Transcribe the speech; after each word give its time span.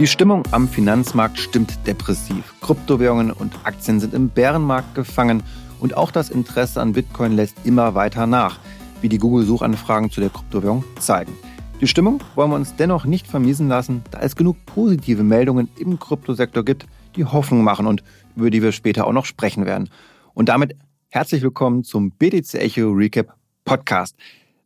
Die 0.00 0.08
Stimmung 0.08 0.42
am 0.50 0.66
Finanzmarkt 0.66 1.38
stimmt 1.38 1.86
depressiv. 1.86 2.52
Kryptowährungen 2.60 3.30
und 3.30 3.54
Aktien 3.62 4.00
sind 4.00 4.12
im 4.12 4.28
Bärenmarkt 4.28 4.96
gefangen 4.96 5.44
und 5.78 5.96
auch 5.96 6.10
das 6.10 6.30
Interesse 6.30 6.80
an 6.80 6.94
Bitcoin 6.94 7.36
lässt 7.36 7.64
immer 7.64 7.94
weiter 7.94 8.26
nach, 8.26 8.58
wie 9.02 9.08
die 9.08 9.18
Google-Suchanfragen 9.18 10.10
zu 10.10 10.20
der 10.20 10.30
Kryptowährung 10.30 10.82
zeigen. 10.98 11.32
Die 11.80 11.86
Stimmung 11.86 12.20
wollen 12.34 12.50
wir 12.50 12.56
uns 12.56 12.74
dennoch 12.74 13.04
nicht 13.04 13.28
vermiesen 13.28 13.68
lassen, 13.68 14.02
da 14.10 14.18
es 14.18 14.34
genug 14.34 14.56
positive 14.66 15.22
Meldungen 15.22 15.68
im 15.78 16.00
Kryptosektor 16.00 16.64
gibt, 16.64 16.86
die 17.14 17.24
Hoffnung 17.24 17.62
machen 17.62 17.86
und 17.86 18.02
über 18.34 18.50
die 18.50 18.62
wir 18.62 18.72
später 18.72 19.06
auch 19.06 19.12
noch 19.12 19.26
sprechen 19.26 19.64
werden. 19.64 19.90
Und 20.32 20.48
damit 20.48 20.76
herzlich 21.10 21.42
willkommen 21.42 21.84
zum 21.84 22.10
BTC 22.10 22.54
Echo 22.54 22.90
Recap 22.90 23.36
Podcast. 23.64 24.16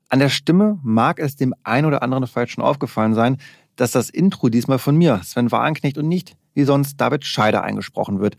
An 0.09 0.21
der 0.21 0.31
Stimme 0.31 0.79
mag 0.83 1.19
es 1.19 1.37
dem 1.37 1.53
einen 1.65 1.87
oder 1.87 2.03
anderen 2.03 2.27
vielleicht 2.27 2.53
schon 2.53 2.65
aufgefallen 2.65 3.13
sein, 3.13 3.37
dass 3.79 3.93
das 3.93 4.11
Intro 4.11 4.49
diesmal 4.49 4.79
von 4.79 4.97
mir, 4.97 5.21
Sven 5.25 5.53
Wagenknecht 5.53 5.99
und 5.99 6.09
nicht 6.09 6.37
wie 6.53 6.65
sonst 6.65 6.97
David 7.01 7.25
Scheider 7.25 7.63
eingesprochen 7.63 8.21
wird. 8.21 8.37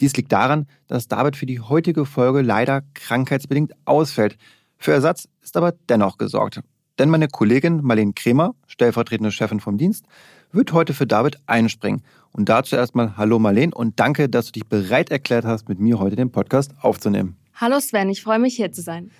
Dies 0.00 0.14
liegt 0.14 0.30
daran, 0.32 0.66
dass 0.86 1.08
David 1.08 1.34
für 1.34 1.46
die 1.46 1.60
heutige 1.60 2.04
Folge 2.04 2.42
leider 2.42 2.82
krankheitsbedingt 2.94 3.72
ausfällt. 3.86 4.36
Für 4.76 4.92
Ersatz 4.92 5.28
ist 5.40 5.56
aber 5.56 5.72
dennoch 5.88 6.18
gesorgt. 6.18 6.60
Denn 6.98 7.08
meine 7.08 7.28
Kollegin 7.28 7.82
Marlene 7.82 8.12
Kremer, 8.12 8.54
stellvertretende 8.66 9.32
Chefin 9.32 9.60
vom 9.60 9.78
Dienst, 9.78 10.04
wird 10.52 10.74
heute 10.74 10.92
für 10.92 11.06
David 11.06 11.38
einspringen. 11.46 12.02
Und 12.32 12.50
dazu 12.50 12.76
erstmal 12.76 13.16
Hallo 13.16 13.38
Marlene 13.38 13.74
und 13.74 13.98
danke, 13.98 14.28
dass 14.28 14.46
du 14.46 14.52
dich 14.52 14.66
bereit 14.66 15.10
erklärt 15.10 15.46
hast, 15.46 15.70
mit 15.70 15.80
mir 15.80 16.00
heute 16.00 16.16
den 16.16 16.30
Podcast 16.30 16.74
aufzunehmen. 16.82 17.41
Hallo 17.62 17.78
Sven, 17.78 18.08
ich 18.08 18.20
freue 18.22 18.40
mich 18.40 18.56
hier 18.56 18.72
zu 18.72 18.82
sein. 18.82 19.12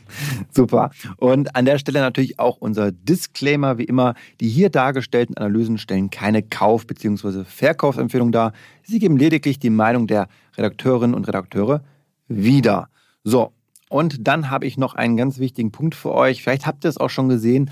Super. 0.51 0.91
Und 1.17 1.55
an 1.55 1.65
der 1.65 1.79
Stelle 1.79 2.01
natürlich 2.01 2.41
auch 2.41 2.57
unser 2.57 2.91
Disclaimer, 2.91 3.79
wie 3.79 3.85
immer, 3.85 4.15
die 4.41 4.49
hier 4.49 4.69
dargestellten 4.69 5.37
Analysen 5.37 5.79
stellen 5.79 6.11
keine 6.11 6.43
Kauf- 6.43 6.85
bzw. 6.85 7.45
Verkaufsempfehlung 7.45 8.33
dar. 8.33 8.53
Sie 8.83 8.99
geben 8.99 9.17
lediglich 9.17 9.61
die 9.61 9.71
Meinung 9.71 10.09
der 10.09 10.27
Redakteurinnen 10.57 11.15
und 11.15 11.29
Redakteure 11.29 11.85
wieder. 12.27 12.89
So, 13.23 13.53
und 13.89 14.27
dann 14.27 14.51
habe 14.51 14.67
ich 14.67 14.77
noch 14.77 14.97
einen 14.97 15.17
ganz 15.17 15.39
wichtigen 15.39 15.71
Punkt 15.71 15.95
für 15.95 16.13
euch. 16.13 16.43
Vielleicht 16.43 16.67
habt 16.67 16.85
ihr 16.85 16.89
es 16.89 16.99
auch 16.99 17.11
schon 17.11 17.29
gesehen 17.29 17.71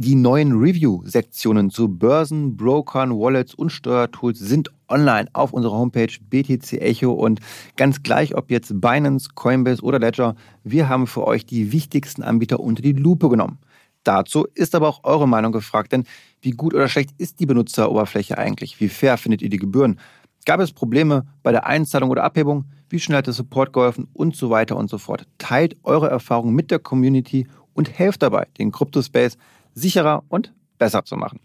die 0.00 0.14
neuen 0.14 0.52
Review-Sektionen 0.52 1.70
zu 1.70 1.88
Börsen, 1.88 2.56
Brokern, 2.56 3.10
Wallets 3.10 3.52
und 3.52 3.70
Steuertools 3.70 4.38
sind 4.38 4.70
online 4.88 5.28
auf 5.32 5.52
unserer 5.52 5.74
Homepage 5.74 6.12
BTC 6.20 6.74
Echo 6.80 7.12
und 7.12 7.40
ganz 7.76 8.02
gleich, 8.02 8.34
ob 8.34 8.50
jetzt 8.50 8.80
Binance, 8.80 9.30
Coinbase 9.34 9.82
oder 9.82 9.98
Ledger, 9.98 10.34
wir 10.64 10.88
haben 10.88 11.06
für 11.06 11.26
euch 11.26 11.46
die 11.46 11.72
wichtigsten 11.72 12.22
Anbieter 12.22 12.60
unter 12.60 12.82
die 12.82 12.92
Lupe 12.92 13.28
genommen. 13.28 13.58
Dazu 14.04 14.46
ist 14.54 14.74
aber 14.74 14.88
auch 14.88 15.04
eure 15.04 15.28
Meinung 15.28 15.52
gefragt, 15.52 15.92
denn 15.92 16.04
wie 16.40 16.52
gut 16.52 16.74
oder 16.74 16.88
schlecht 16.88 17.10
ist 17.18 17.40
die 17.40 17.46
Benutzeroberfläche 17.46 18.38
eigentlich? 18.38 18.80
Wie 18.80 18.88
fair 18.88 19.18
findet 19.18 19.42
ihr 19.42 19.50
die 19.50 19.58
Gebühren? 19.58 19.98
Gab 20.46 20.60
es 20.60 20.72
Probleme 20.72 21.26
bei 21.42 21.52
der 21.52 21.66
Einzahlung 21.66 22.08
oder 22.08 22.24
Abhebung? 22.24 22.64
Wie 22.88 23.00
schnell 23.00 23.18
hat 23.18 23.26
der 23.26 23.34
Support 23.34 23.72
geholfen? 23.72 24.08
Und 24.14 24.34
so 24.34 24.48
weiter 24.48 24.76
und 24.76 24.88
so 24.88 24.96
fort. 24.96 25.26
Teilt 25.36 25.76
eure 25.82 26.08
Erfahrungen 26.08 26.54
mit 26.54 26.70
der 26.70 26.78
Community 26.78 27.46
und 27.74 27.98
helft 27.98 28.22
dabei, 28.22 28.46
den 28.58 28.72
Kryptospace 28.72 29.36
sicherer 29.74 30.24
und 30.28 30.54
besser 30.78 31.04
zu 31.04 31.16
machen. 31.16 31.40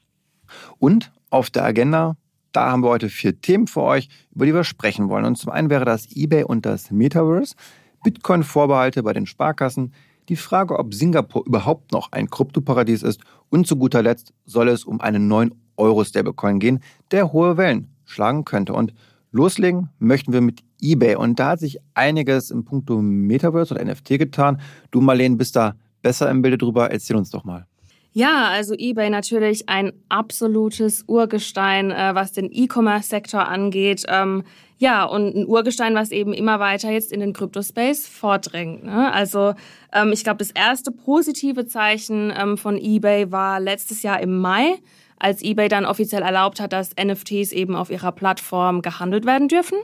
Und 0.80 1.12
auf 1.30 1.50
der 1.50 1.66
Agenda, 1.66 2.16
da 2.54 2.72
haben 2.72 2.84
wir 2.84 2.90
heute 2.90 3.10
vier 3.10 3.40
Themen 3.42 3.68
für 3.68 3.82
euch, 3.82 4.08
über 4.34 4.46
die 4.46 4.54
wir 4.54 4.64
sprechen 4.64 5.10
wollen. 5.10 5.26
Und 5.26 5.36
zum 5.38 5.52
einen 5.52 5.70
wäre 5.70 5.86
das 5.86 6.08
eBay 6.16 6.44
und 6.44 6.66
das 6.66 6.92
Metaverse, 6.92 7.56
Bitcoin-Vorbehalte 8.04 9.04
bei 9.04 9.14
den 9.14 9.26
Sparkassen, 9.26 9.94
die 10.30 10.36
Frage, 10.36 10.80
ob 10.80 10.94
Singapur 10.94 11.46
überhaupt 11.46 11.92
noch 11.92 12.12
ein 12.12 12.30
Kryptoparadies 12.30 13.04
ist 13.04 13.22
und 13.50 13.68
zu 13.68 13.76
guter 13.76 14.02
Letzt 14.02 14.34
soll 14.46 14.70
es 14.70 14.86
um 14.86 15.02
einen 15.02 15.28
neuen 15.28 15.54
Euro-Stablecoin 15.76 16.60
gehen, 16.60 16.80
der 17.12 17.34
hohe 17.34 17.58
Wellen 17.58 17.90
schlagen 18.06 18.46
könnte. 18.46 18.74
Und 18.74 18.94
loslegen 19.32 19.90
möchten 20.00 20.32
wir 20.32 20.42
mit 20.42 20.64
eBay. 20.82 21.16
Und 21.16 21.40
da 21.40 21.50
hat 21.50 21.60
sich 21.60 21.80
einiges 21.94 22.52
im 22.52 22.64
Punkto 22.64 23.02
Metaverse 23.02 23.74
oder 23.74 23.84
NFT 23.84 24.20
getan. 24.20 24.62
Du, 24.92 25.02
Marlene, 25.02 25.36
bist 25.36 25.56
da 25.56 25.76
besser 26.02 26.30
im 26.30 26.42
Bilde 26.42 26.58
drüber. 26.58 26.92
Erzähl 26.92 27.16
uns 27.16 27.32
doch 27.32 27.44
mal. 27.44 27.68
Ja, 28.16 28.50
also 28.50 28.76
eBay 28.78 29.10
natürlich 29.10 29.70
ein 29.70 29.92
absolutes 30.08 31.04
Urgestein, 31.08 31.90
äh, 31.90 32.12
was 32.14 32.32
den 32.32 32.50
E-Commerce-Sektor 32.52 33.48
angeht. 33.48 34.04
Ähm, 34.08 34.44
ja, 34.78 35.04
und 35.04 35.36
ein 35.36 35.48
Urgestein, 35.48 35.96
was 35.96 36.12
eben 36.12 36.32
immer 36.32 36.60
weiter 36.60 36.92
jetzt 36.92 37.12
in 37.12 37.22
den 37.22 37.34
Kryptospace 37.34 38.08
vordringt. 38.08 38.84
Ne? 38.84 39.12
Also 39.12 39.56
ähm, 39.92 40.12
ich 40.12 40.24
glaube, 40.24 40.38
das 40.38 40.52
erste 40.52 40.92
positive 40.92 41.66
Zeichen 41.66 42.32
ähm, 42.38 42.58
von 42.58 42.78
eBay 42.78 43.32
war 43.32 43.60
letztes 43.60 44.04
Jahr 44.04 44.20
im 44.20 44.40
Mai, 44.40 44.76
als 45.18 45.42
eBay 45.42 45.68
dann 45.68 45.86
offiziell 45.86 46.22
erlaubt 46.22 46.60
hat, 46.60 46.72
dass 46.72 46.92
NFTs 47.02 47.52
eben 47.52 47.76
auf 47.76 47.90
ihrer 47.90 48.12
Plattform 48.12 48.84
gehandelt 48.84 49.26
werden 49.26 49.48
dürfen 49.48 49.78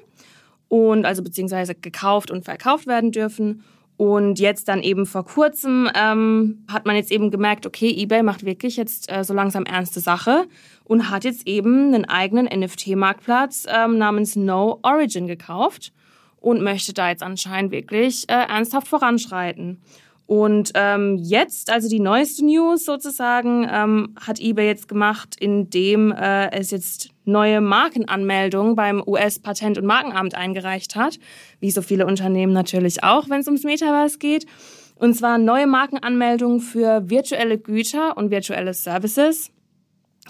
und 0.68 1.06
also 1.06 1.24
beziehungsweise 1.24 1.74
gekauft 1.74 2.30
und 2.30 2.46
verkauft 2.46 2.86
werden 2.86 3.12
dürfen. 3.12 3.64
Und 4.00 4.40
jetzt 4.40 4.70
dann 4.70 4.82
eben 4.82 5.06
vor 5.06 5.26
kurzem 5.26 5.90
ähm, 5.94 6.64
hat 6.72 6.86
man 6.86 6.96
jetzt 6.96 7.12
eben 7.12 7.32
gemerkt, 7.32 7.66
okay, 7.66 7.94
eBay 7.94 8.24
macht 8.24 8.46
wirklich 8.46 8.78
jetzt 8.78 9.12
äh, 9.12 9.26
so 9.26 9.34
langsam 9.34 9.66
ernste 9.66 10.00
Sache 10.00 10.46
und 10.86 11.10
hat 11.10 11.26
jetzt 11.26 11.46
eben 11.46 11.94
einen 11.94 12.06
eigenen 12.06 12.46
NFT-Marktplatz 12.46 13.66
ähm, 13.68 13.98
namens 13.98 14.38
No 14.38 14.80
Origin 14.84 15.28
gekauft 15.28 15.92
und 16.38 16.62
möchte 16.62 16.94
da 16.94 17.10
jetzt 17.10 17.22
anscheinend 17.22 17.74
wirklich 17.74 18.24
äh, 18.30 18.36
ernsthaft 18.36 18.88
voranschreiten. 18.88 19.82
Und 20.30 20.74
ähm, 20.76 21.18
jetzt, 21.18 21.72
also 21.72 21.90
die 21.90 22.00
neueste 22.00 22.46
News 22.46 22.86
sozusagen, 22.86 23.68
ähm, 23.68 24.14
hat 24.22 24.40
eBay 24.40 24.68
jetzt 24.68 24.88
gemacht, 24.88 25.36
indem 25.40 26.12
äh, 26.12 26.52
es 26.52 26.70
jetzt 26.70 27.10
neue 27.26 27.62
Markenanmeldungen 27.62 28.76
beim 28.76 29.02
US-Patent- 29.04 29.80
und 29.80 29.88
Markenamt 29.88 30.36
eingereicht 30.36 30.96
hat, 30.96 31.18
wie 31.62 31.72
so 31.72 31.82
viele 31.82 32.06
Unternehmen 32.06 32.54
natürlich 32.54 33.04
auch, 33.04 33.28
wenn 33.28 33.40
es 33.40 33.48
ums 33.48 33.64
Metaverse 33.64 34.20
geht. 34.20 34.46
Und 34.94 35.16
zwar 35.16 35.40
neue 35.40 35.66
Markenanmeldungen 35.66 36.60
für 36.60 37.10
virtuelle 37.10 37.58
Güter 37.58 38.16
und 38.16 38.30
virtuelle 38.30 38.76
Services. 38.76 39.50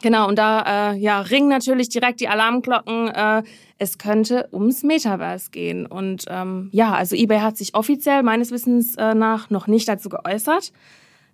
Genau, 0.01 0.27
und 0.27 0.37
da 0.37 0.91
äh, 0.91 0.97
ja, 0.97 1.21
ringen 1.21 1.49
natürlich 1.49 1.89
direkt 1.89 2.19
die 2.19 2.27
Alarmglocken. 2.27 3.09
Äh, 3.09 3.43
es 3.77 3.97
könnte 3.97 4.49
ums 4.51 4.83
Metaverse 4.83 5.51
gehen. 5.51 5.85
Und 5.85 6.25
ähm, 6.27 6.69
ja, 6.71 6.93
also 6.93 7.15
eBay 7.15 7.39
hat 7.39 7.57
sich 7.57 7.75
offiziell 7.75 8.23
meines 8.23 8.51
Wissens 8.51 8.95
äh, 8.95 9.15
nach 9.15 9.49
noch 9.49 9.67
nicht 9.67 9.87
dazu 9.87 10.09
geäußert. 10.09 10.71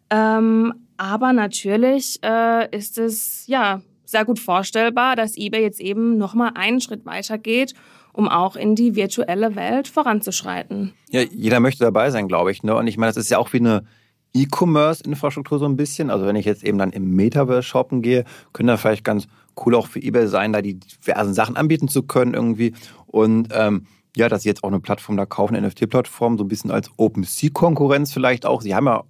Ähm, 0.10 0.74
aber 0.98 1.34
natürlich 1.34 2.20
äh, 2.24 2.70
ist 2.76 2.98
es 2.98 3.48
ja 3.48 3.82
sehr 4.06 4.24
gut 4.26 4.40
vorstellbar, 4.40 5.16
dass 5.16 5.36
eBay 5.36 5.64
jetzt 5.64 5.82
eben 5.82 6.18
nochmal 6.18 6.52
einen 6.56 6.80
Schritt 6.80 7.06
weiter 7.06 7.38
geht, 7.38 7.74
um 8.14 8.30
auch 8.30 8.56
in 8.56 8.76
die 8.76 8.96
virtuelle 8.96 9.56
Welt 9.56 9.88
voranzuschreiten. 9.88 10.94
Ja, 11.10 11.22
jeder 11.22 11.60
möchte 11.60 11.84
dabei 11.84 12.12
sein, 12.12 12.28
glaube 12.28 12.52
ich. 12.52 12.64
Ne? 12.64 12.76
Und 12.76 12.88
ich 12.88 12.98
meine, 12.98 13.10
das 13.10 13.18
ist 13.18 13.30
ja 13.30 13.40
auch 13.40 13.52
wie 13.52 13.60
eine 13.60 13.86
E-Commerce-Infrastruktur 14.36 15.60
so 15.60 15.66
ein 15.66 15.78
bisschen. 15.78 16.10
Also 16.10 16.26
wenn 16.26 16.36
ich 16.36 16.46
jetzt 16.46 16.64
eben 16.64 16.78
dann 16.78 16.92
im 16.92 17.16
Metaverse 17.16 17.64
shoppen 17.64 18.02
gehe, 18.02 18.26
können 18.54 18.68
da 18.68 18.78
vielleicht 18.78 19.04
ganz 19.04 19.28
cool 19.66 19.76
auch 19.76 19.88
für 19.88 20.02
eBay 20.02 20.28
sein, 20.28 20.54
da 20.54 20.62
die 20.62 20.80
diversen 20.80 21.34
Sachen 21.34 21.56
anbieten 21.56 21.88
zu 21.88 22.04
können 22.04 22.34
irgendwie. 22.34 22.74
Und 23.08 23.50
ähm, 23.52 23.88
ja, 24.16 24.30
dass 24.30 24.44
sie 24.44 24.50
jetzt 24.50 24.64
auch 24.64 24.70
eine 24.70 24.80
Plattform 24.80 25.18
da 25.18 25.26
kaufen, 25.26 25.56
eine 25.56 25.68
NFT-Plattform, 25.68 26.38
so 26.38 26.44
ein 26.44 26.48
bisschen 26.48 26.72
als 26.72 26.90
OpenSea-Konkurrenz 26.98 28.14
vielleicht 28.14 28.46
auch. 28.46 28.62
Sie 28.62 28.76
haben 28.76 28.86
ja 28.86 29.04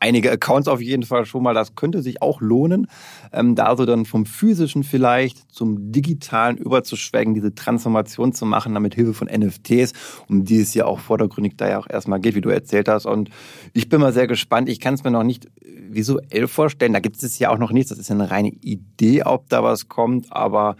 einige 0.00 0.30
Accounts 0.30 0.68
auf 0.68 0.80
jeden 0.80 1.02
Fall 1.02 1.26
schon 1.26 1.42
mal. 1.42 1.54
Das 1.54 1.74
könnte 1.74 2.02
sich 2.02 2.22
auch 2.22 2.40
lohnen, 2.40 2.86
ähm, 3.32 3.54
da 3.54 3.64
also 3.64 3.86
dann 3.86 4.04
vom 4.04 4.26
physischen 4.26 4.84
vielleicht 4.84 5.52
zum 5.52 5.92
digitalen 5.92 6.56
überzuschwenken, 6.56 7.34
diese 7.34 7.54
Transformation 7.54 8.32
zu 8.32 8.46
machen, 8.46 8.74
damit 8.74 8.94
Hilfe 8.94 9.14
von 9.14 9.28
NFTs, 9.28 9.92
um 10.28 10.44
die 10.44 10.60
es 10.60 10.74
ja 10.74 10.84
auch 10.84 11.00
vordergründig 11.00 11.54
da 11.56 11.68
ja 11.68 11.78
auch 11.78 11.88
erstmal 11.88 12.20
geht, 12.20 12.34
wie 12.34 12.40
du 12.40 12.50
erzählt 12.50 12.88
hast. 12.88 13.06
Und 13.06 13.30
ich 13.72 13.88
bin 13.88 14.00
mal 14.00 14.12
sehr 14.12 14.26
gespannt. 14.26 14.68
Ich 14.68 14.80
kann 14.80 14.94
es 14.94 15.04
mir 15.04 15.10
noch 15.10 15.24
nicht 15.24 15.48
visuell 15.90 16.46
vorstellen. 16.46 16.92
Da 16.92 17.00
gibt 17.00 17.22
es 17.22 17.38
ja 17.38 17.50
auch 17.50 17.58
noch 17.58 17.72
nichts. 17.72 17.90
Das 17.90 17.98
ist 17.98 18.08
ja 18.08 18.14
eine 18.14 18.30
reine 18.30 18.50
Idee, 18.50 19.24
ob 19.24 19.48
da 19.48 19.62
was 19.62 19.88
kommt. 19.88 20.32
Aber 20.32 20.76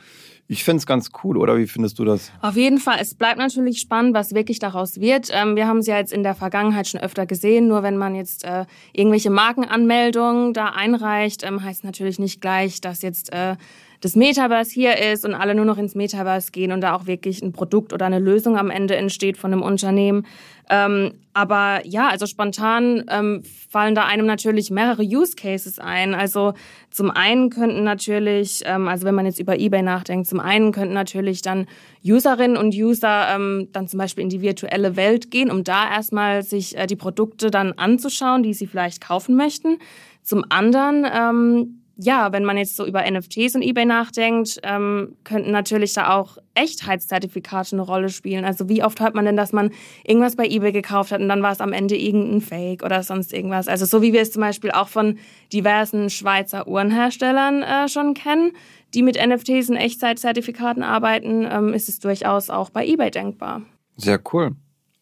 ich 0.51 0.65
finde 0.65 0.79
es 0.79 0.87
ganz 0.87 1.11
cool, 1.23 1.37
oder 1.37 1.57
wie 1.59 1.69
findest 1.69 2.01
du 2.01 2.05
das? 2.05 2.33
Auf 2.41 2.57
jeden 2.57 2.79
Fall. 2.79 2.99
Es 3.01 3.15
bleibt 3.15 3.39
natürlich 3.39 3.79
spannend, 3.79 4.15
was 4.15 4.35
wirklich 4.35 4.59
daraus 4.59 5.01
wird. 5.01 5.29
Ähm, 5.31 5.55
wir 5.55 5.69
haben 5.69 5.79
es 5.79 5.87
ja 5.87 5.97
jetzt 5.97 6.13
in 6.13 6.25
der 6.25 6.35
Vergangenheit 6.35 6.89
schon 6.89 7.01
öfter 7.01 7.25
gesehen. 7.25 7.69
Nur 7.69 7.85
wenn 7.85 7.97
man 7.97 8.17
jetzt 8.17 8.45
äh, 8.45 8.67
irgendwelche 8.93 9.31
Markenanmeldungen 9.31 10.53
da 10.53 10.71
einreicht, 10.71 11.45
ähm, 11.45 11.63
heißt 11.63 11.85
natürlich 11.85 12.19
nicht 12.19 12.41
gleich, 12.41 12.81
dass 12.81 13.01
jetzt 13.03 13.33
äh, 13.33 13.55
das 14.01 14.17
Metaverse 14.17 14.73
hier 14.73 14.99
ist 14.99 15.25
und 15.25 15.35
alle 15.35 15.55
nur 15.55 15.67
noch 15.67 15.79
ins 15.79 15.95
Metaverse 15.95 16.51
gehen 16.51 16.73
und 16.73 16.81
da 16.81 16.97
auch 16.97 17.07
wirklich 17.07 17.43
ein 17.43 17.53
Produkt 17.53 17.93
oder 17.93 18.07
eine 18.07 18.19
Lösung 18.19 18.59
am 18.59 18.71
Ende 18.71 18.97
entsteht 18.97 19.37
von 19.37 19.53
einem 19.53 19.63
Unternehmen. 19.63 20.27
Ähm, 20.73 21.15
aber 21.35 21.85
ja, 21.85 22.09
also 22.09 22.27
spontan 22.27 23.05
ähm, 23.11 23.43
fallen 23.69 23.97
da 23.97 24.05
einem 24.07 24.25
natürlich 24.25 24.71
mehrere 24.71 25.03
Use 25.03 25.35
Cases 25.35 25.81
ein. 25.81 26.15
Also 26.15 26.55
zum 26.91 27.11
einen 27.11 27.51
könnten 27.51 27.83
natürlich, 27.83 28.63
ähm, 28.65 28.87
also 28.87 29.05
wenn 29.05 29.17
man 29.17 29.27
jetzt 29.27 29.41
über 29.41 29.59
eBay 29.59 29.83
nachdenkt, 29.83 30.29
zum 30.29 30.39
einen 30.39 30.71
könnten 30.71 30.95
natürlich 30.95 31.43
dann 31.43 31.67
Userinnen 32.05 32.57
und 32.57 32.73
User 32.73 33.35
ähm, 33.35 33.69
dann 33.73 33.89
zum 33.89 33.99
Beispiel 33.99 34.23
in 34.23 34.31
die 34.31 34.43
virtuelle 34.43 34.95
Welt 34.95 35.33
gehen, 35.33 35.51
um 35.51 35.65
da 35.65 35.91
erstmal 35.91 36.45
sich 36.45 36.79
äh, 36.79 36.87
die 36.87 36.97
Produkte 36.97 37.51
dann 37.51 37.73
anzuschauen, 37.73 38.45
die 38.45 38.55
sie 38.55 38.69
vielleicht 38.69 39.01
kaufen 39.01 39.35
möchten. 39.35 39.79
Zum 40.23 40.45
anderen 40.51 41.05
ähm, 41.13 41.80
ja, 42.03 42.33
wenn 42.33 42.45
man 42.45 42.57
jetzt 42.57 42.77
so 42.77 42.87
über 42.87 43.09
NFTs 43.09 43.55
und 43.55 43.63
eBay 43.63 43.85
nachdenkt, 43.85 44.59
ähm, 44.63 45.17
könnten 45.23 45.51
natürlich 45.51 45.93
da 45.93 46.17
auch 46.17 46.39
Echtheitszertifikate 46.55 47.77
eine 47.77 47.83
Rolle 47.83 48.09
spielen. 48.09 48.45
Also 48.47 48.71
wie 48.71 48.83
oft 48.83 49.01
hört 49.01 49.15
man 49.15 49.27
denn, 49.27 49.37
dass 49.37 49.53
man 49.53 49.71
irgendwas 50.05 50.37
bei 50.37 50.47
eBay 50.47 50.73
gekauft 50.73 51.13
hat 51.13 51.21
und 51.21 51.29
dann 51.29 51.43
war 51.43 51.53
es 51.53 51.61
am 51.61 51.75
Ende 51.75 51.97
irgendein 51.97 52.41
Fake 52.41 52.83
oder 52.83 53.03
sonst 53.03 53.35
irgendwas. 53.35 53.69
Also 53.69 53.85
so 53.85 54.01
wie 54.01 54.15
wir 54.15 54.23
es 54.23 54.33
zum 54.33 54.41
Beispiel 54.41 54.71
auch 54.71 54.89
von 54.89 55.19
diversen 55.53 56.09
Schweizer 56.09 56.67
Uhrenherstellern 56.67 57.63
äh, 57.63 57.89
schon 57.89 58.15
kennen, 58.15 58.53
die 58.95 59.03
mit 59.03 59.17
NFTs 59.17 59.69
und 59.69 59.77
Echtzeitzertifikaten 59.77 60.83
arbeiten, 60.83 61.47
ähm, 61.51 61.75
ist 61.75 61.91
es 61.91 61.99
durchaus 61.99 62.49
auch 62.49 62.71
bei 62.71 62.87
eBay 62.87 63.11
denkbar. 63.11 63.63
Sehr 63.97 64.21
cool. 64.33 64.53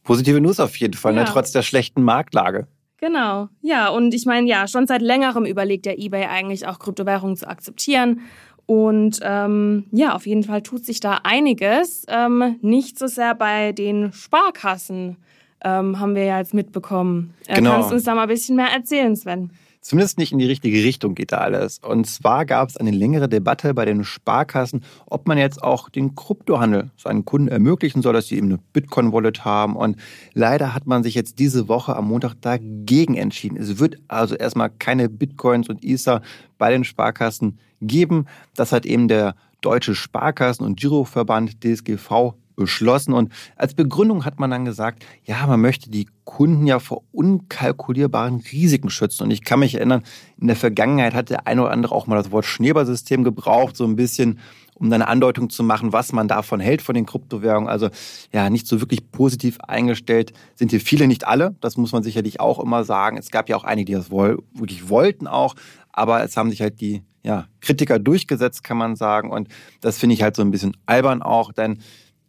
Positive 0.03 0.41
News 0.41 0.59
auf 0.59 0.77
jeden 0.77 0.95
Fall, 0.95 1.13
ne, 1.13 1.21
ja. 1.21 1.27
ne, 1.27 1.31
trotz 1.33 1.53
der 1.53 1.63
schlechten 1.63 2.03
Marktlage. 2.03 2.67
Genau, 3.01 3.49
ja, 3.63 3.89
und 3.91 4.13
ich 4.13 4.27
meine, 4.27 4.49
ja, 4.49 4.67
schon 4.67 4.89
seit 4.89 5.03
längerem 5.03 5.45
überlegt 5.45 5.87
der 5.87 5.99
eBay 5.99 6.27
eigentlich 6.27 6.67
auch 6.67 6.81
Kryptowährungen 6.81 7.37
zu 7.37 7.49
akzeptieren. 7.49 8.23
Und 8.67 9.21
ähm, 9.23 9.87
ja, 9.93 10.15
auf 10.15 10.27
jeden 10.27 10.43
Fall 10.43 10.63
tut 10.63 10.85
sich 10.85 11.01
da 11.01 11.21
einiges. 11.23 12.05
Ähm, 12.09 12.57
nicht 12.61 12.99
so 12.99 13.07
sehr 13.07 13.35
bei 13.35 13.73
den 13.73 14.13
Sparkassen, 14.13 15.17
ähm, 15.65 15.99
haben 15.99 16.15
wir 16.15 16.25
ja 16.25 16.39
jetzt 16.39 16.55
mitbekommen. 16.55 17.35
Äh, 17.47 17.57
genau. 17.57 17.71
Kannst 17.71 17.91
du 17.91 17.95
uns 17.95 18.05
da 18.05 18.15
mal 18.15 18.23
ein 18.23 18.29
bisschen 18.29 18.57
mehr 18.57 18.71
erzählen, 18.71 19.17
Sven? 19.17 19.53
Zumindest 19.89 20.19
nicht 20.19 20.33
in 20.33 20.39
die 20.39 20.45
richtige 20.45 20.85
Richtung 20.85 21.15
geht 21.15 21.33
da 21.33 21.39
alles. 21.39 21.79
Und 21.79 22.07
zwar 22.07 22.45
gab 22.45 22.69
es 22.69 22.77
eine 22.77 22.91
längere 22.91 23.27
Debatte 23.27 23.73
bei 23.73 23.87
den 23.87 24.05
Sparkassen, 24.05 24.85
ob 25.07 25.27
man 25.27 25.39
jetzt 25.39 25.63
auch 25.63 25.89
den 25.89 26.15
Kryptohandel 26.15 26.91
seinen 26.99 27.25
Kunden 27.25 27.49
ermöglichen 27.49 28.03
soll, 28.03 28.13
dass 28.13 28.27
sie 28.27 28.37
eben 28.37 28.49
eine 28.49 28.59
Bitcoin-Wallet 28.75 29.47
haben. 29.47 29.77
Und 29.77 29.97
leider 30.35 30.75
hat 30.75 30.87
man 30.87 31.03
sich 31.03 31.15
jetzt 31.15 31.39
diese 31.39 31.69
Woche 31.69 31.97
am 31.97 32.09
Montag 32.09 32.35
dagegen 32.43 33.15
entschieden. 33.15 33.57
Es 33.57 33.79
wird 33.79 33.97
also 34.09 34.35
erstmal 34.35 34.69
keine 34.69 35.09
Bitcoins 35.09 35.71
und 35.71 35.83
Ether 35.83 36.21
bei 36.59 36.71
den 36.71 36.85
Sparkassen 36.85 37.59
geben. 37.81 38.27
Das 38.57 38.73
hat 38.73 38.85
eben 38.85 39.09
der 39.09 39.37
Deutsche 39.63 39.95
Sparkassen- 39.95 40.67
und 40.67 40.79
Giroverband 40.79 41.65
DSGV 41.65 42.35
beschlossen. 42.59 43.15
Und 43.15 43.33
als 43.57 43.75
Begründung 43.75 44.25
hat 44.25 44.39
man 44.39 44.51
dann 44.51 44.65
gesagt, 44.65 45.07
ja, 45.25 45.47
man 45.47 45.61
möchte 45.61 45.91
die 45.91 46.09
Kunden 46.25 46.67
ja 46.67 46.79
vor 46.79 47.03
unkalkulierbaren 47.13 48.43
Risiken 48.53 48.91
schützen. 48.91 49.25
Und 49.25 49.31
ich 49.31 49.45
kann 49.45 49.61
mich 49.61 49.77
erinnern, 49.77 50.03
in 50.39 50.49
der 50.49 50.57
Vergangenheit 50.57 51.15
hat 51.15 51.31
der 51.31 51.47
eine 51.47 51.63
oder 51.63 51.71
andere 51.71 51.95
auch 51.95 52.07
mal 52.07 52.17
das 52.17 52.31
Wort 52.31 52.45
Schneeballsystem 52.45 53.25
gebraucht, 53.25 53.77
so 53.77 53.85
ein 53.85 53.97
bisschen, 53.97 54.39
um 54.75 54.93
eine 54.93 55.09
Andeutung 55.09 55.49
zu 55.51 55.63
machen, 55.63 55.93
was 55.93 56.13
man 56.13 56.29
davon 56.29 56.61
hält 56.61 56.83
von 56.83 56.95
den 56.95 57.07
Kryptowährungen. 57.07 57.69
Also 57.69 57.89
ja, 58.33 58.51
nicht 58.51 58.67
so 58.67 58.81
wirklich 58.81 59.11
positiv 59.11 59.59
eingestellt 59.61 60.33
sind 60.55 60.71
hier 60.71 60.81
viele, 60.81 61.07
nicht 61.07 61.27
alle. 61.27 61.57
Das 61.61 61.77
muss 61.77 61.93
man 61.93 62.03
sicherlich 62.03 62.41
auch 62.41 62.59
immer 62.59 62.85
sagen. 62.85 63.17
Es 63.17 63.31
gab 63.31 63.49
ja 63.49 63.57
auch 63.57 63.65
einige, 63.65 63.87
die 63.87 63.93
das 63.95 64.11
wirklich 64.11 64.89
wollten 64.89 65.27
auch. 65.27 65.55
Aber 65.93 66.23
es 66.23 66.37
haben 66.37 66.51
sich 66.51 66.61
halt 66.61 66.81
die 66.81 67.03
ja, 67.25 67.47
Kritiker 67.61 67.99
durchgesetzt, 67.99 68.65
kann 68.65 68.77
man 68.77 68.97
sagen. 68.97 69.31
Und 69.31 69.49
das 69.81 69.99
finde 69.99 70.15
ich 70.15 70.23
halt 70.23 70.37
so 70.37 70.43
ein 70.43 70.51
bisschen 70.51 70.77
albern 70.87 71.23
auch, 71.23 71.53
denn 71.53 71.79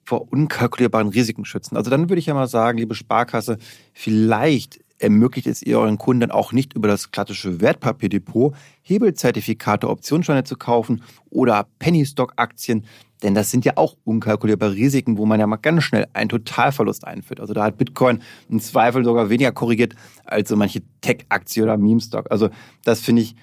vor 0.09 0.33
unkalkulierbaren 0.33 1.09
Risiken 1.09 1.45
schützen. 1.45 1.77
Also 1.77 1.91
dann 1.91 2.09
würde 2.09 2.19
ich 2.19 2.25
ja 2.25 2.33
mal 2.33 2.47
sagen, 2.47 2.79
liebe 2.79 2.95
Sparkasse, 2.95 3.59
vielleicht 3.93 4.79
ermöglicht 4.97 5.45
es 5.45 5.61
ihr 5.61 5.77
euren 5.77 5.99
Kunden 5.99 6.31
auch 6.31 6.51
nicht 6.51 6.73
über 6.73 6.87
das 6.87 7.11
klassische 7.11 7.61
Wertpapierdepot 7.61 8.55
Hebelzertifikate, 8.81 9.87
Optionsscheine 9.87 10.43
zu 10.43 10.57
kaufen 10.57 11.03
oder 11.29 11.67
Penny-Stock-Aktien, 11.77 12.85
denn 13.21 13.35
das 13.35 13.51
sind 13.51 13.65
ja 13.65 13.73
auch 13.75 13.97
unkalkulierbare 14.03 14.73
Risiken, 14.73 15.19
wo 15.19 15.27
man 15.27 15.39
ja 15.39 15.45
mal 15.45 15.57
ganz 15.57 15.83
schnell 15.83 16.07
einen 16.13 16.29
Totalverlust 16.29 17.05
einführt. 17.05 17.39
Also 17.39 17.53
da 17.53 17.63
hat 17.65 17.77
Bitcoin 17.77 18.23
im 18.49 18.59
Zweifel 18.59 19.05
sogar 19.05 19.29
weniger 19.29 19.51
korrigiert 19.51 19.93
als 20.25 20.49
so 20.49 20.55
manche 20.55 20.81
Tech-Aktie 21.01 21.61
oder 21.61 21.77
Meme-Stock. 21.77 22.31
Also 22.31 22.49
das 22.83 22.99
finde 22.99 23.21
ich 23.21 23.35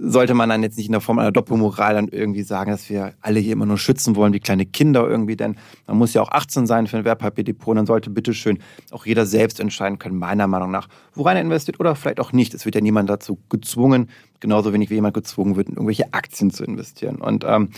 sollte 0.00 0.34
man 0.34 0.48
dann 0.48 0.62
jetzt 0.62 0.76
nicht 0.76 0.86
in 0.86 0.92
der 0.92 1.00
Form 1.00 1.18
einer 1.18 1.32
Doppelmoral 1.32 1.94
dann 1.94 2.08
irgendwie 2.08 2.42
sagen, 2.42 2.70
dass 2.70 2.88
wir 2.88 3.14
alle 3.20 3.40
hier 3.40 3.52
immer 3.52 3.66
nur 3.66 3.78
schützen 3.78 4.14
wollen 4.16 4.32
wie 4.32 4.40
kleine 4.40 4.64
Kinder 4.64 5.08
irgendwie, 5.08 5.36
denn 5.36 5.56
man 5.86 5.98
muss 5.98 6.14
ja 6.14 6.22
auch 6.22 6.30
18 6.30 6.66
sein 6.66 6.86
für 6.86 6.98
ein 6.98 7.04
Wertpapierdepot 7.04 7.72
und 7.72 7.76
dann 7.76 7.86
sollte 7.86 8.10
bitteschön 8.10 8.58
auch 8.92 9.06
jeder 9.06 9.26
selbst 9.26 9.60
entscheiden 9.60 9.98
können, 9.98 10.18
meiner 10.18 10.46
Meinung 10.46 10.70
nach, 10.70 10.88
worein 11.14 11.36
er 11.36 11.42
investiert 11.42 11.80
oder 11.80 11.96
vielleicht 11.96 12.20
auch 12.20 12.32
nicht. 12.32 12.54
Es 12.54 12.64
wird 12.64 12.76
ja 12.76 12.80
niemand 12.80 13.10
dazu 13.10 13.38
gezwungen, 13.48 14.08
genauso 14.40 14.72
wenig 14.72 14.90
wie 14.90 14.94
jemand 14.94 15.14
gezwungen 15.14 15.56
wird, 15.56 15.68
in 15.68 15.74
irgendwelche 15.74 16.12
Aktien 16.12 16.50
zu 16.50 16.64
investieren. 16.64 17.16
Und 17.16 17.44
ähm, 17.46 17.70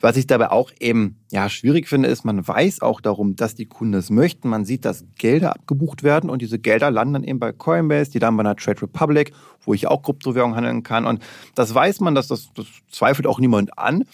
was 0.00 0.16
ich 0.16 0.26
dabei 0.26 0.50
auch 0.50 0.70
eben 0.80 1.16
ja 1.30 1.48
schwierig 1.48 1.88
finde, 1.88 2.08
ist, 2.08 2.24
man 2.24 2.46
weiß 2.46 2.82
auch 2.82 3.00
darum, 3.00 3.36
dass 3.36 3.54
die 3.54 3.66
Kunden 3.66 3.94
es 3.94 4.10
möchten. 4.10 4.48
Man 4.48 4.64
sieht, 4.64 4.84
dass 4.84 5.04
Gelder 5.16 5.56
abgebucht 5.56 6.02
werden 6.02 6.30
und 6.30 6.42
diese 6.42 6.58
Gelder 6.58 6.90
landen 6.90 7.14
dann 7.14 7.24
eben 7.24 7.38
bei 7.38 7.52
Coinbase, 7.52 8.10
die 8.10 8.18
dann 8.18 8.36
bei 8.36 8.42
einer 8.42 8.56
Trade 8.56 8.82
Republic, 8.82 9.32
wo 9.64 9.74
ich 9.74 9.86
auch 9.86 10.02
Kryptowährung 10.02 10.54
handeln 10.54 10.82
kann. 10.82 11.04
Und 11.04 11.22
das 11.54 11.74
weiß 11.74 12.00
man, 12.00 12.14
dass 12.14 12.28
das, 12.28 12.48
das 12.54 12.66
zweifelt 12.90 13.26
auch 13.26 13.40
niemand 13.40 13.78
an. 13.78 14.04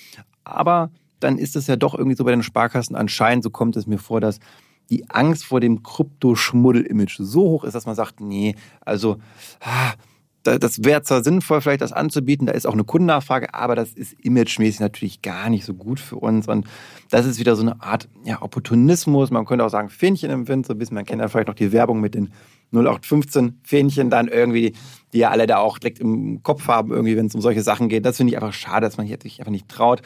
Aber 0.44 0.90
dann 1.20 1.38
ist 1.38 1.56
es 1.56 1.66
ja 1.66 1.76
doch 1.76 1.94
irgendwie 1.94 2.16
so 2.16 2.24
bei 2.24 2.30
den 2.30 2.42
Sparkassen 2.42 2.96
anscheinend, 2.96 3.44
so 3.44 3.50
kommt 3.50 3.76
es 3.76 3.86
mir 3.86 3.98
vor, 3.98 4.20
dass 4.20 4.40
die 4.90 5.08
Angst 5.10 5.44
vor 5.44 5.60
dem 5.60 5.82
Kryptoschmuddel-Image 5.82 7.16
so 7.18 7.42
hoch 7.42 7.64
ist, 7.64 7.74
dass 7.74 7.86
man 7.86 7.94
sagt, 7.94 8.20
nee, 8.20 8.54
also 8.80 9.16
ah, 9.60 9.94
das 10.44 10.84
wäre 10.84 11.02
zwar 11.02 11.24
sinnvoll, 11.24 11.60
vielleicht 11.60 11.80
das 11.80 11.92
anzubieten, 11.92 12.46
da 12.46 12.52
ist 12.52 12.66
auch 12.66 12.74
eine 12.74 12.84
Kundennachfrage, 12.84 13.54
aber 13.54 13.74
das 13.74 13.92
ist 13.92 14.12
imagemäßig 14.20 14.80
natürlich 14.80 15.22
gar 15.22 15.50
nicht 15.50 15.64
so 15.64 15.74
gut 15.74 15.98
für 15.98 16.16
uns. 16.16 16.48
Und 16.48 16.66
das 17.10 17.26
ist 17.26 17.38
wieder 17.38 17.56
so 17.56 17.62
eine 17.62 17.80
Art 17.82 18.08
ja, 18.24 18.42
Opportunismus. 18.42 19.30
Man 19.30 19.46
könnte 19.46 19.64
auch 19.64 19.70
sagen, 19.70 19.88
Fähnchen 19.88 20.30
im 20.30 20.46
Wind, 20.46 20.66
so 20.66 20.74
ein 20.74 20.78
bisschen. 20.78 20.94
Man 20.94 21.06
kennt 21.06 21.20
ja 21.20 21.28
vielleicht 21.28 21.48
noch 21.48 21.54
die 21.54 21.72
Werbung 21.72 22.00
mit 22.00 22.14
den 22.14 22.32
0815 22.72 23.60
Fähnchen 23.62 24.10
dann 24.10 24.28
irgendwie, 24.28 24.74
die 25.12 25.18
ja 25.18 25.30
alle 25.30 25.46
da 25.46 25.58
auch 25.58 25.78
direkt 25.78 26.00
im 26.00 26.42
Kopf 26.42 26.68
haben, 26.68 26.90
irgendwie, 26.90 27.16
wenn 27.16 27.26
es 27.26 27.34
um 27.34 27.40
solche 27.40 27.62
Sachen 27.62 27.88
geht. 27.88 28.04
Das 28.04 28.16
finde 28.18 28.32
ich 28.32 28.36
einfach 28.36 28.52
schade, 28.52 28.86
dass 28.86 28.96
man 28.96 29.06
sich 29.06 29.38
einfach 29.40 29.50
nicht 29.50 29.68
traut 29.68 30.02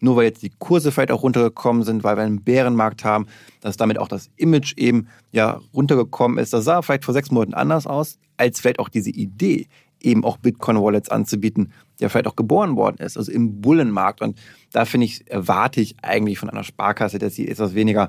nur 0.00 0.16
weil 0.16 0.24
jetzt 0.24 0.42
die 0.42 0.52
Kurse 0.58 0.90
vielleicht 0.90 1.12
auch 1.12 1.22
runtergekommen 1.22 1.82
sind, 1.82 2.02
weil 2.02 2.16
wir 2.16 2.24
einen 2.24 2.42
Bärenmarkt 2.42 3.04
haben, 3.04 3.26
dass 3.60 3.76
damit 3.76 3.98
auch 3.98 4.08
das 4.08 4.30
Image 4.36 4.76
eben 4.76 5.08
ja 5.30 5.60
runtergekommen 5.74 6.38
ist. 6.38 6.52
Das 6.52 6.64
sah 6.64 6.82
vielleicht 6.82 7.04
vor 7.04 7.14
sechs 7.14 7.30
Monaten 7.30 7.54
anders 7.54 7.86
aus, 7.86 8.18
als 8.36 8.60
vielleicht 8.60 8.78
auch 8.78 8.88
diese 8.88 9.10
Idee, 9.10 9.68
eben 10.02 10.24
auch 10.24 10.38
Bitcoin-Wallets 10.38 11.10
anzubieten, 11.10 11.72
ja 12.00 12.08
vielleicht 12.08 12.26
auch 12.26 12.36
geboren 12.36 12.76
worden 12.76 12.96
ist, 12.98 13.16
also 13.16 13.30
im 13.30 13.60
Bullenmarkt. 13.60 14.22
Und 14.22 14.38
da 14.72 14.84
finde 14.84 15.04
ich, 15.04 15.30
erwarte 15.30 15.80
ich 15.80 15.96
eigentlich 16.02 16.38
von 16.38 16.48
einer 16.48 16.64
Sparkasse, 16.64 17.18
dass 17.18 17.34
sie 17.34 17.48
etwas 17.48 17.74
weniger 17.74 18.08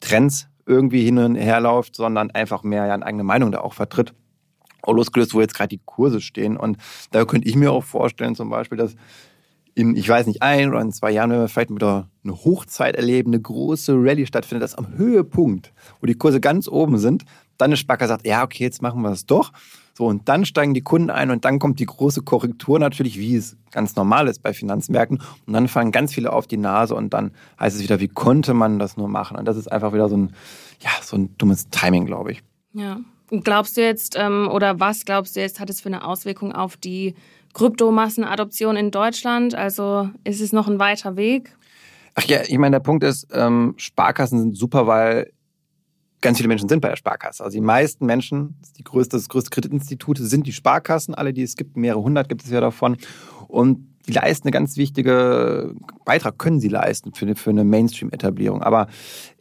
Trends 0.00 0.48
irgendwie 0.66 1.04
hin 1.04 1.18
und 1.18 1.36
her 1.36 1.60
läuft, 1.60 1.96
sondern 1.96 2.30
einfach 2.32 2.62
mehr 2.62 2.86
ja 2.86 2.94
eine 2.94 3.06
eigene 3.06 3.24
Meinung 3.24 3.52
da 3.52 3.60
auch 3.60 3.72
vertritt. 3.72 4.12
Auch 4.82 4.92
losgelöst, 4.92 5.34
wo 5.34 5.40
jetzt 5.40 5.54
gerade 5.54 5.68
die 5.68 5.80
Kurse 5.84 6.20
stehen. 6.20 6.56
Und 6.56 6.76
da 7.10 7.24
könnte 7.24 7.48
ich 7.48 7.56
mir 7.56 7.72
auch 7.72 7.84
vorstellen, 7.84 8.34
zum 8.34 8.50
Beispiel, 8.50 8.78
dass 8.78 8.94
in, 9.76 9.94
ich 9.94 10.08
weiß 10.08 10.26
nicht, 10.26 10.42
ein 10.42 10.70
oder 10.70 10.80
in 10.80 10.90
zwei 10.90 11.10
Jahren, 11.10 11.30
wenn 11.30 11.38
wir 11.38 11.48
vielleicht 11.48 11.70
wieder 11.70 12.08
eine 12.24 12.32
Hochzeit 12.32 12.96
erleben, 12.96 13.32
eine 13.32 13.42
große 13.42 13.92
Rallye 13.94 14.26
stattfindet, 14.26 14.64
das 14.64 14.74
am 14.74 14.96
Höhepunkt, 14.96 15.72
wo 16.00 16.06
die 16.06 16.14
Kurse 16.14 16.40
ganz 16.40 16.66
oben 16.66 16.96
sind, 16.96 17.24
dann 17.58 17.66
eine 17.66 17.76
Sparkasse 17.76 18.08
sagt, 18.08 18.26
ja, 18.26 18.42
okay, 18.42 18.64
jetzt 18.64 18.80
machen 18.80 19.02
wir 19.02 19.10
es 19.10 19.26
doch. 19.26 19.52
So, 19.92 20.06
und 20.06 20.28
dann 20.28 20.46
steigen 20.46 20.72
die 20.72 20.80
Kunden 20.80 21.10
ein 21.10 21.30
und 21.30 21.44
dann 21.44 21.58
kommt 21.58 21.78
die 21.78 21.86
große 21.86 22.22
Korrektur 22.22 22.78
natürlich, 22.78 23.18
wie 23.18 23.36
es 23.36 23.56
ganz 23.70 23.96
normal 23.96 24.28
ist 24.28 24.42
bei 24.42 24.54
Finanzmärkten. 24.54 25.20
Und 25.46 25.52
dann 25.52 25.68
fallen 25.68 25.92
ganz 25.92 26.12
viele 26.12 26.32
auf 26.32 26.46
die 26.46 26.56
Nase 26.56 26.94
und 26.94 27.12
dann 27.12 27.32
heißt 27.60 27.76
es 27.76 27.82
wieder, 27.82 28.00
wie 28.00 28.08
konnte 28.08 28.54
man 28.54 28.78
das 28.78 28.96
nur 28.96 29.08
machen? 29.08 29.36
Und 29.36 29.44
das 29.44 29.58
ist 29.58 29.70
einfach 29.70 29.92
wieder 29.92 30.08
so 30.08 30.16
ein, 30.16 30.32
ja, 30.80 30.90
so 31.02 31.16
ein 31.16 31.36
dummes 31.36 31.68
Timing, 31.68 32.06
glaube 32.06 32.32
ich. 32.32 32.42
Ja. 32.72 33.00
Glaubst 33.28 33.76
du 33.76 33.82
jetzt, 33.82 34.16
ähm, 34.18 34.48
oder 34.50 34.80
was 34.80 35.04
glaubst 35.04 35.36
du 35.36 35.40
jetzt, 35.40 35.60
hat 35.60 35.68
es 35.68 35.80
für 35.80 35.88
eine 35.88 36.04
Auswirkung 36.04 36.52
auf 36.52 36.76
die 36.76 37.14
Kryptomassenadoption 37.56 38.76
in 38.76 38.90
Deutschland? 38.90 39.54
Also 39.54 40.10
ist 40.24 40.42
es 40.42 40.52
noch 40.52 40.68
ein 40.68 40.78
weiter 40.78 41.16
Weg? 41.16 41.56
Ach 42.14 42.24
ja, 42.24 42.42
ich 42.46 42.58
meine, 42.58 42.74
der 42.76 42.80
Punkt 42.80 43.02
ist, 43.02 43.28
ähm, 43.32 43.72
Sparkassen 43.78 44.38
sind 44.40 44.56
super, 44.58 44.86
weil 44.86 45.32
ganz 46.20 46.36
viele 46.36 46.48
Menschen 46.48 46.68
sind 46.68 46.80
bei 46.80 46.90
der 46.90 46.96
Sparkasse. 46.96 47.42
Also 47.42 47.54
die 47.54 47.62
meisten 47.62 48.04
Menschen, 48.04 48.56
die 48.76 48.84
größte, 48.84 49.16
das 49.16 49.30
größte 49.30 49.48
Kreditinstitut 49.48 50.18
sind 50.18 50.46
die 50.46 50.52
Sparkassen, 50.52 51.14
alle, 51.14 51.32
die 51.32 51.42
es 51.42 51.56
gibt, 51.56 51.78
mehrere 51.78 52.02
hundert 52.02 52.28
gibt 52.28 52.44
es 52.44 52.50
ja 52.50 52.60
davon. 52.60 52.98
Und 53.48 53.88
die 54.08 54.12
leisten 54.12 54.46
eine 54.46 54.52
ganz 54.52 54.76
wichtige 54.76 55.74
Beitrag, 56.04 56.38
können 56.38 56.60
sie 56.60 56.68
leisten 56.68 57.12
für 57.12 57.24
eine, 57.24 57.34
für 57.34 57.50
eine 57.50 57.64
Mainstream-Etablierung. 57.64 58.62
Aber 58.62 58.86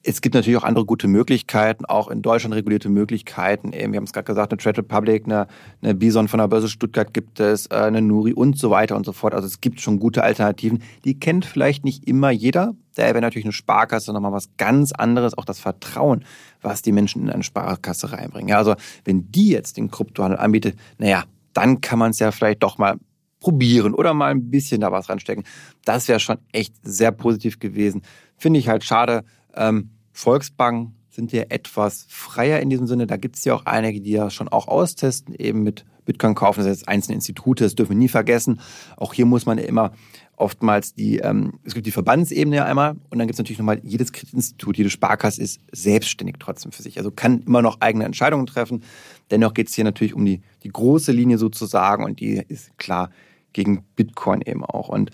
es 0.03 0.21
gibt 0.21 0.35
natürlich 0.35 0.57
auch 0.57 0.63
andere 0.63 0.85
gute 0.85 1.07
Möglichkeiten, 1.07 1.85
auch 1.85 2.09
in 2.09 2.21
Deutschland 2.21 2.55
regulierte 2.55 2.89
Möglichkeiten. 2.89 3.73
Eben, 3.73 3.93
wir 3.93 3.97
haben 3.97 4.05
es 4.05 4.13
gerade 4.13 4.25
gesagt, 4.25 4.51
eine 4.51 4.57
Trade 4.57 4.79
Republic, 4.79 5.25
eine, 5.25 5.47
eine 5.81 5.95
Bison 5.95 6.27
von 6.27 6.39
der 6.39 6.47
Börse 6.47 6.69
Stuttgart 6.69 7.13
gibt 7.13 7.39
es, 7.39 7.67
äh, 7.67 7.75
eine 7.75 8.01
Nuri 8.01 8.33
und 8.33 8.57
so 8.57 8.69
weiter 8.69 8.95
und 8.95 9.05
so 9.05 9.13
fort. 9.13 9.33
Also 9.33 9.47
es 9.47 9.61
gibt 9.61 9.81
schon 9.81 9.99
gute 9.99 10.23
Alternativen. 10.23 10.83
Die 11.05 11.19
kennt 11.19 11.45
vielleicht 11.45 11.85
nicht 11.85 12.07
immer 12.07 12.31
jeder. 12.31 12.75
Daher 12.95 13.13
wäre 13.13 13.21
natürlich 13.21 13.45
eine 13.45 13.53
Sparkasse 13.53 14.13
nochmal 14.13 14.31
was 14.31 14.49
ganz 14.57 14.91
anderes, 14.91 15.37
auch 15.37 15.45
das 15.45 15.59
Vertrauen, 15.59 16.23
was 16.61 16.81
die 16.81 16.91
Menschen 16.91 17.23
in 17.23 17.29
eine 17.29 17.43
Sparkasse 17.43 18.11
reinbringen. 18.11 18.49
Ja, 18.49 18.57
also 18.57 18.75
wenn 19.03 19.31
die 19.31 19.49
jetzt 19.49 19.77
den 19.77 19.91
Kryptohandel 19.91 20.39
anbietet, 20.39 20.75
naja, 20.97 21.23
dann 21.53 21.81
kann 21.81 21.99
man 21.99 22.11
es 22.11 22.19
ja 22.19 22.31
vielleicht 22.31 22.63
doch 22.63 22.77
mal 22.77 22.97
probieren 23.45 23.93
oder 23.93 24.15
mal 24.15 24.31
ein 24.31 24.49
bisschen 24.49 24.81
da 24.81 24.91
was 24.91 25.07
reinstecken. 25.07 25.43
Das 25.83 26.07
wäre 26.07 26.19
schon 26.19 26.39
echt 26.51 26.73
sehr 26.81 27.11
positiv 27.11 27.59
gewesen. 27.59 28.01
Finde 28.37 28.59
ich 28.59 28.69
halt 28.69 28.83
schade. 28.83 29.23
Ähm, 29.53 29.91
Volksbank 30.13 30.93
sind 31.11 31.31
ja 31.31 31.43
etwas 31.49 32.07
freier 32.09 32.59
in 32.59 32.71
diesem 32.71 32.87
Sinne. 32.87 33.05
Da 33.05 33.17
gibt 33.17 33.35
es 33.35 33.45
ja 33.45 33.53
auch 33.53 33.67
einige, 33.67 34.01
die 34.01 34.09
ja 34.09 34.31
schon 34.31 34.47
auch 34.47 34.67
austesten, 34.67 35.35
eben 35.35 35.61
mit 35.61 35.85
Bitcoin 36.05 36.33
kaufen. 36.33 36.61
Das 36.61 36.67
jetzt 36.67 36.87
einzelne 36.87 37.13
Institute, 37.13 37.63
das 37.63 37.75
dürfen 37.75 37.91
wir 37.91 37.97
nie 37.97 38.07
vergessen. 38.07 38.59
Auch 38.97 39.13
hier 39.13 39.27
muss 39.27 39.45
man 39.45 39.59
ja 39.59 39.65
immer 39.65 39.91
oftmals 40.37 40.95
die, 40.95 41.19
ähm, 41.19 41.59
es 41.63 41.75
gibt 41.75 41.85
die 41.85 41.91
Verbandsebene 41.91 42.65
einmal 42.65 42.95
und 43.09 43.19
dann 43.19 43.27
gibt 43.27 43.35
es 43.35 43.37
natürlich 43.37 43.59
nochmal, 43.59 43.79
jedes 43.83 44.11
Kreditinstitut, 44.11 44.77
jede 44.77 44.89
Sparkasse 44.89 45.41
ist 45.41 45.61
selbstständig 45.71 46.37
trotzdem 46.39 46.71
für 46.71 46.81
sich. 46.81 46.97
Also 46.97 47.11
kann 47.11 47.41
immer 47.41 47.61
noch 47.61 47.79
eigene 47.81 48.05
Entscheidungen 48.05 48.47
treffen. 48.47 48.83
Dennoch 49.31 49.53
geht 49.53 49.69
es 49.69 49.75
hier 49.75 49.83
natürlich 49.83 50.13
um 50.13 50.25
die, 50.25 50.41
die 50.63 50.69
große 50.69 51.11
Linie 51.11 51.37
sozusagen 51.37 52.03
und 52.03 52.19
die 52.19 52.43
ist 52.47 52.77
klar 52.77 53.11
gegen 53.55 53.83
Bitcoin 53.95 54.41
eben 54.41 54.63
auch. 54.63 54.89
Und 54.89 55.11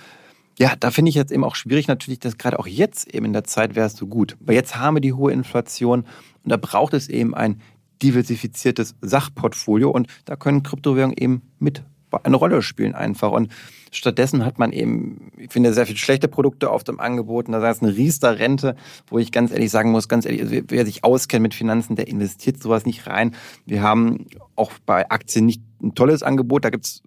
ja, 0.58 0.74
da 0.80 0.92
finde 0.92 1.10
ich 1.10 1.16
jetzt 1.16 1.32
eben 1.32 1.44
auch 1.44 1.56
schwierig 1.56 1.88
natürlich, 1.88 2.20
dass 2.20 2.38
gerade 2.38 2.60
auch 2.60 2.68
jetzt 2.68 3.14
eben 3.14 3.28
in 3.28 3.34
der 3.34 3.44
Zeit 3.44 3.76
wäre 3.76 3.88
es 3.88 3.96
so 3.96 4.08
gut. 4.08 4.36
Weil 4.40 4.56
jetzt 4.56 4.76
haben 4.76 4.96
wir 4.96 5.02
die 5.02 5.14
hohe 5.14 5.32
Inflation 5.32 6.02
und 6.44 6.52
da 6.52 6.58
braucht 6.58 6.94
es 6.94 7.08
eben 7.08 7.34
ein 7.34 7.62
diversifiziertes 8.02 8.96
Sachportfolio 9.02 9.92
und 9.92 10.08
da 10.26 10.36
können 10.36 10.64
Kryptowährungen 10.64 11.16
eben 11.16 11.44
mit 11.60 11.84
eine 12.24 12.36
Rolle 12.36 12.62
spielen 12.62 12.94
einfach. 12.94 13.32
Und 13.32 13.54
stattdessen 13.92 14.44
hat 14.44 14.60
man 14.60 14.72
eben, 14.74 15.32
ich 15.38 15.52
finde, 15.52 15.74
sehr 15.74 15.86
viel 15.86 15.98
schlechte 15.98 16.28
Produkte 16.28 16.70
auf 16.70 16.84
dem 16.84 17.00
Angebot. 17.00 17.48
Da 17.48 17.62
sei 17.62 17.70
es 17.70 17.82
eine 17.82 17.96
Riester-Rente, 17.96 18.76
wo 19.08 19.20
ich 19.20 19.32
ganz 19.32 19.52
ehrlich 19.52 19.72
sagen 19.72 19.92
muss, 19.92 20.10
ganz 20.10 20.26
ehrlich, 20.26 20.42
also 20.42 20.56
wer 20.68 20.86
sich 20.86 21.04
auskennt 21.04 21.44
mit 21.44 21.54
Finanzen, 21.54 21.96
der 21.96 22.08
investiert 22.08 22.62
sowas 22.62 22.86
nicht 22.86 23.08
rein. 23.08 23.36
Wir 23.66 23.82
haben 23.82 24.26
auch 24.56 24.72
bei 24.86 25.10
Aktien 25.10 25.46
nicht 25.46 25.62
ein 25.82 25.96
tolles 25.96 26.24
Angebot. 26.24 26.66
Da 26.66 26.70
gibt's 26.70 27.02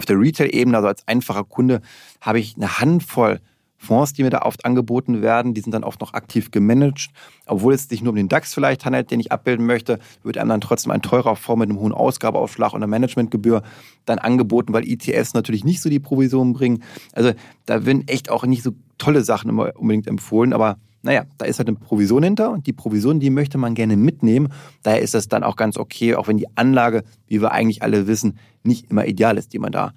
auf 0.00 0.06
der 0.06 0.18
Retail-Ebene, 0.18 0.78
also 0.78 0.88
als 0.88 1.06
einfacher 1.06 1.44
Kunde, 1.44 1.82
habe 2.22 2.40
ich 2.40 2.56
eine 2.56 2.80
Handvoll 2.80 3.38
Fonds, 3.76 4.14
die 4.14 4.22
mir 4.22 4.30
da 4.30 4.42
oft 4.42 4.64
angeboten 4.64 5.20
werden, 5.20 5.52
die 5.52 5.60
sind 5.60 5.72
dann 5.72 5.84
oft 5.84 6.00
noch 6.00 6.14
aktiv 6.14 6.50
gemanagt. 6.50 7.08
Obwohl 7.46 7.74
es 7.74 7.88
sich 7.88 8.02
nur 8.02 8.10
um 8.10 8.16
den 8.16 8.28
DAX 8.28 8.54
vielleicht 8.54 8.86
handelt, 8.86 9.10
den 9.10 9.20
ich 9.20 9.30
abbilden 9.30 9.66
möchte, 9.66 9.98
wird 10.22 10.38
einem 10.38 10.48
dann 10.48 10.60
trotzdem 10.62 10.90
ein 10.90 11.02
teurer 11.02 11.36
Fonds 11.36 11.60
mit 11.60 11.70
einem 11.70 11.80
hohen 11.80 11.92
Ausgabeaufschlag 11.92 12.72
und 12.72 12.78
einer 12.78 12.86
Managementgebühr 12.86 13.62
dann 14.06 14.18
angeboten, 14.18 14.72
weil 14.72 14.86
ETFs 14.86 15.34
natürlich 15.34 15.64
nicht 15.64 15.80
so 15.80 15.88
die 15.88 15.98
Provisionen 15.98 16.54
bringen. 16.54 16.82
Also 17.12 17.32
da 17.66 17.84
werden 17.84 18.08
echt 18.08 18.30
auch 18.30 18.44
nicht 18.44 18.62
so 18.62 18.72
tolle 18.98 19.22
Sachen 19.22 19.50
immer 19.50 19.72
unbedingt 19.76 20.06
empfohlen, 20.06 20.54
aber 20.54 20.76
naja, 21.02 21.24
da 21.38 21.46
ist 21.46 21.58
halt 21.58 21.68
eine 21.68 21.78
Provision 21.78 22.22
hinter 22.22 22.50
und 22.50 22.66
die 22.66 22.72
Provision, 22.72 23.20
die 23.20 23.30
möchte 23.30 23.58
man 23.58 23.74
gerne 23.74 23.96
mitnehmen. 23.96 24.52
Daher 24.82 25.00
ist 25.00 25.14
das 25.14 25.28
dann 25.28 25.42
auch 25.42 25.56
ganz 25.56 25.76
okay, 25.76 26.14
auch 26.14 26.28
wenn 26.28 26.36
die 26.36 26.46
Anlage, 26.56 27.04
wie 27.26 27.40
wir 27.40 27.52
eigentlich 27.52 27.82
alle 27.82 28.06
wissen, 28.06 28.38
nicht 28.62 28.90
immer 28.90 29.06
ideal 29.06 29.38
ist, 29.38 29.52
die 29.52 29.58
man 29.58 29.72
da 29.72 29.92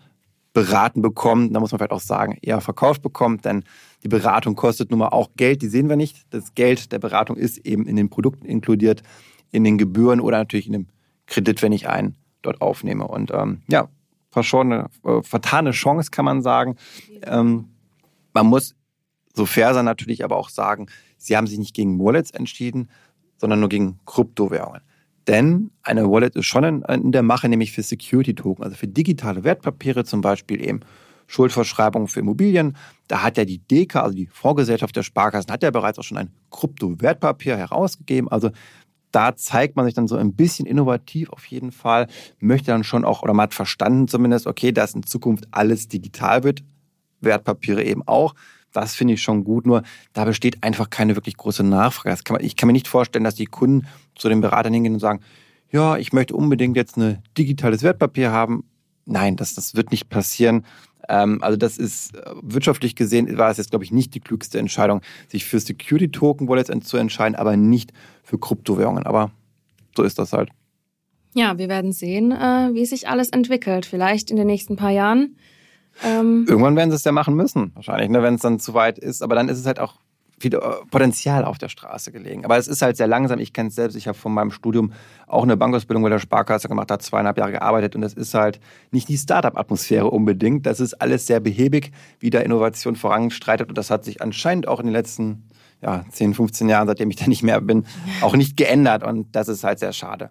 beraten 0.54 1.02
bekommt. 1.02 1.54
Da 1.54 1.60
muss 1.60 1.72
man 1.72 1.80
vielleicht 1.80 1.92
auch 1.92 2.00
sagen, 2.00 2.38
eher 2.42 2.62
verkauft 2.62 3.02
bekommt, 3.02 3.44
denn 3.44 3.64
die 4.04 4.08
Beratung 4.08 4.56
kostet 4.56 4.92
nun 4.92 5.00
mal 5.00 5.10
auch 5.10 5.32
Geld, 5.36 5.62
die 5.62 5.68
sehen 5.68 5.90
wir 5.90 5.96
nicht. 5.96 6.26
Das 6.30 6.54
Geld 6.54 6.92
der 6.92 7.00
Beratung 7.00 7.36
ist 7.36 7.58
eben 7.60 7.86
in 7.86 7.96
den 7.96 8.10
Produkten 8.10 8.46
inkludiert, 8.46 9.02
in 9.52 9.64
den 9.64 9.78
Gebühren 9.78 10.20
oder 10.20 10.38
natürlich 10.38 10.68
in 10.68 10.74
dem 10.74 10.88
Kredit, 11.26 11.62
wenn 11.62 11.72
ich 11.72 11.90
einen 11.90 12.16
dort 12.42 12.62
aufnehme. 12.62 13.08
Und 13.08 13.32
ähm, 13.32 13.62
ja, 13.68 13.88
verschorene, 14.32 14.90
äh, 15.04 15.22
vertane 15.22 15.72
Chance, 15.72 16.12
kann 16.12 16.26
man 16.26 16.42
sagen. 16.42 16.76
Ähm, 17.24 17.70
man 18.34 18.48
muss 18.48 18.76
so 19.36 19.46
fair 19.46 19.74
sein 19.74 19.86
natürlich 19.86 20.24
aber 20.24 20.38
auch 20.38 20.50
sagen, 20.50 20.88
sie 21.18 21.36
haben 21.36 21.48
sich 21.48 21.58
nicht 21.58 21.74
gegen 21.74 22.00
Wallets 22.00 22.32
entschieden, 22.32 22.90
sondern 23.38 23.60
nur 23.60 23.70
gegen 23.70 24.00
Kryptowährungen. 24.06 24.82
Denn 25.28 25.72
eine 25.84 26.10
Wallet 26.10 26.36
ist 26.36 26.46
schon 26.46 26.84
in, 26.84 27.12
der 27.12 27.24
Mache, 27.24 27.48
nämlich 27.48 27.72
für 27.72 27.82
Security-Token, 27.82 28.64
also 28.64 28.76
für 28.76 28.88
digitale 28.88 29.44
Wertpapiere, 29.44 30.04
zum 30.04 30.22
Beispiel 30.22 30.64
eben 30.64 30.82
Schuldverschreibungen 31.28 32.10
für 32.10 32.20
Immobilien. 32.20 32.76
Da 33.08 33.24
hat 33.24 33.38
ja 33.38 33.46
die 33.46 33.60
DEKA, 33.60 34.02
also 34.02 34.16
die 34.16 34.28
Vorgesellschaft 34.28 34.96
der 34.96 35.04
Sparkassen, 35.04 35.52
hat 35.52 35.64
ja 35.64 35.72
bereits 35.72 35.98
auch 35.98 36.04
schon 36.04 36.18
ein 36.18 36.32
Kryptowertpapier 36.52 37.56
herausgegeben. 37.56 38.30
Also 38.30 38.52
da 39.12 39.36
zeigt 39.36 39.76
man 39.76 39.86
sich 39.86 39.94
dann 39.94 40.08
so 40.08 40.18
ein 40.18 40.36
bisschen 40.36 40.66
innovativ 40.66 41.30
auf 41.30 41.46
jeden 41.46 41.72
Fall, 41.72 42.08
möchte 42.40 42.72
dann 42.72 42.84
schon 42.84 43.06
auch, 43.06 43.24
oder 43.24 43.34
man 43.34 43.44
hat 43.44 43.54
verstanden 43.54 44.08
zumindest, 44.08 44.48
okay, 44.48 44.72
dass 44.72 44.94
in 44.94 45.04
Zukunft 45.04 45.48
alles 45.52 45.88
digital 45.88 46.44
wird, 46.44 46.64
Wertpapiere 47.22 47.84
eben 47.84 48.06
auch. 48.06 48.36
Das 48.74 48.96
finde 48.96 49.14
ich 49.14 49.22
schon 49.22 49.44
gut, 49.44 49.66
nur 49.66 49.84
da 50.14 50.26
besteht 50.26 50.64
einfach 50.64 50.90
keine 50.90 51.16
wirklich 51.16 51.38
große 51.38 51.64
Nachfrage. 51.64 52.22
Kann 52.24 52.36
man, 52.36 52.46
ich 52.46 52.56
kann 52.56 52.68
mir 52.68 52.74
nicht 52.74 52.88
vorstellen, 52.88 53.24
dass 53.24 53.36
die 53.36 53.46
Kunden 53.46 53.88
zu 54.16 54.30
den 54.30 54.42
Beratern 54.42 54.74
hingehen 54.74 54.94
und 54.94 55.00
sagen, 55.00 55.22
ja, 55.72 55.98
ich 55.98 56.14
möchte 56.14 56.36
unbedingt 56.36 56.76
jetzt 56.76 56.98
ein 56.98 57.24
digitales 57.38 57.84
Wertpapier 57.84 58.32
haben. 58.32 58.64
Nein, 59.06 59.36
das, 59.36 59.56
das 59.56 59.76
wird 59.76 59.92
nicht 59.92 60.10
passieren. 60.10 60.66
Ähm, 61.10 61.42
also 61.42 61.58
das 61.58 61.78
ist 61.78 62.16
äh, 62.16 62.22
wirtschaftlich 62.42 62.96
gesehen 62.96 63.38
war 63.38 63.50
es 63.50 63.58
jetzt, 63.58 63.72
glaube 63.72 63.84
ich, 63.84 63.92
nicht 63.92 64.14
die 64.16 64.20
klügste 64.20 64.60
Entscheidung, 64.60 65.02
sich 65.28 65.46
für 65.46 65.60
Security-Token-Wallets 65.60 66.72
zu 66.88 66.98
entscheiden, 66.98 67.36
aber 67.36 67.58
nicht 67.58 67.92
für 68.24 68.40
Kryptowährungen. 68.40 69.06
Aber 69.06 69.32
so 69.96 70.04
ist 70.04 70.20
das 70.20 70.34
halt. 70.34 70.50
Ja, 71.36 71.58
wir 71.58 71.68
werden 71.68 71.92
sehen, 71.92 72.32
äh, 72.32 72.70
wie 72.74 72.86
sich 72.86 73.10
alles 73.10 73.30
entwickelt. 73.30 73.86
Vielleicht 73.86 74.30
in 74.30 74.38
den 74.38 74.48
nächsten 74.48 74.76
paar 74.76 74.92
Jahren 74.92 75.36
ähm, 76.04 76.46
Irgendwann 76.48 76.76
werden 76.76 76.90
sie 76.90 76.96
es 76.96 77.04
ja 77.04 77.12
machen 77.12 77.36
müssen, 77.36 77.72
wahrscheinlich, 77.76 78.10
ne, 78.10 78.24
wenn 78.24 78.36
es 78.36 78.42
dann 78.42 78.60
zu 78.60 78.74
weit 78.74 78.98
ist. 78.98 79.22
Aber 79.22 79.36
dann 79.36 79.50
ist 79.50 79.60
es 79.60 79.66
halt 79.66 79.80
auch 79.80 79.96
viel 80.40 80.54
äh, 80.54 80.60
Potenzial 80.92 81.46
auf 81.46 81.58
der 81.58 81.70
Straße 81.70 82.12
gelegen. 82.12 82.46
Aber 82.46 82.58
es 82.58 82.68
ist 82.68 82.82
halt 82.82 82.98
sehr 82.98 83.08
langsam. 83.08 83.40
Ich 83.40 83.54
kenne 83.54 83.70
es 83.70 83.76
selbst. 83.76 83.96
Ich 83.96 84.08
habe 84.08 84.18
von 84.18 84.34
meinem 84.34 84.52
Studium 84.52 84.92
auch 85.28 85.44
eine 85.44 85.56
Bankausbildung 85.56 86.04
bei 86.04 86.10
der 86.10 86.20
Sparkasse 86.20 86.68
gemacht, 86.68 86.92
da 86.92 87.00
zweieinhalb 87.00 87.38
Jahre 87.38 87.54
gearbeitet. 87.54 87.96
Und 87.96 88.02
das 88.02 88.14
ist 88.14 88.34
halt 88.34 88.60
nicht 88.92 89.08
die 89.08 89.18
Startup-Atmosphäre 89.18 90.10
unbedingt. 90.10 90.66
Das 90.66 90.80
ist 90.80 90.96
alles 90.96 91.28
sehr 91.28 91.40
behäbig, 91.40 91.92
wie 92.20 92.30
da 92.30 92.40
Innovation 92.40 92.96
voranstreitet. 92.96 93.70
Und 93.70 93.78
das 93.78 93.90
hat 93.90 94.04
sich 94.04 94.22
anscheinend 94.22 94.68
auch 94.68 94.80
in 94.80 94.88
den 94.88 94.94
letzten 94.94 95.48
ja, 95.82 96.04
10, 96.10 96.34
15 96.34 96.70
Jahren, 96.70 96.88
seitdem 96.88 97.10
ich 97.10 97.18
da 97.18 97.28
nicht 97.28 97.44
mehr 97.44 97.62
bin, 97.62 97.86
auch 98.22 98.36
nicht 98.36 98.58
geändert. 98.58 99.04
Und 99.04 99.36
das 99.36 99.48
ist 99.48 99.64
halt 99.64 99.80
sehr 99.80 99.94
schade. 99.94 100.30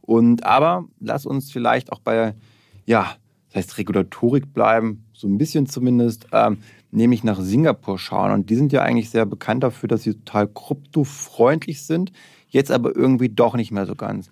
Und 0.00 0.44
aber 0.44 0.86
lass 0.98 1.26
uns 1.26 1.52
vielleicht 1.52 1.92
auch 1.92 2.00
bei 2.00 2.34
ja, 2.84 3.14
das 3.52 3.64
heißt 3.64 3.78
Regulatorik 3.78 4.52
bleiben, 4.54 5.04
so 5.12 5.28
ein 5.28 5.36
bisschen 5.36 5.66
zumindest, 5.66 6.26
ähm, 6.32 6.58
nämlich 6.90 7.22
nach 7.22 7.40
Singapur 7.40 7.98
schauen. 7.98 8.32
Und 8.32 8.50
die 8.50 8.56
sind 8.56 8.72
ja 8.72 8.82
eigentlich 8.82 9.10
sehr 9.10 9.26
bekannt 9.26 9.62
dafür, 9.62 9.88
dass 9.88 10.02
sie 10.02 10.14
total 10.14 10.48
kryptofreundlich 10.48 11.82
sind, 11.82 12.12
jetzt 12.48 12.70
aber 12.70 12.96
irgendwie 12.96 13.28
doch 13.28 13.54
nicht 13.54 13.70
mehr 13.70 13.86
so 13.86 13.94
ganz. 13.94 14.30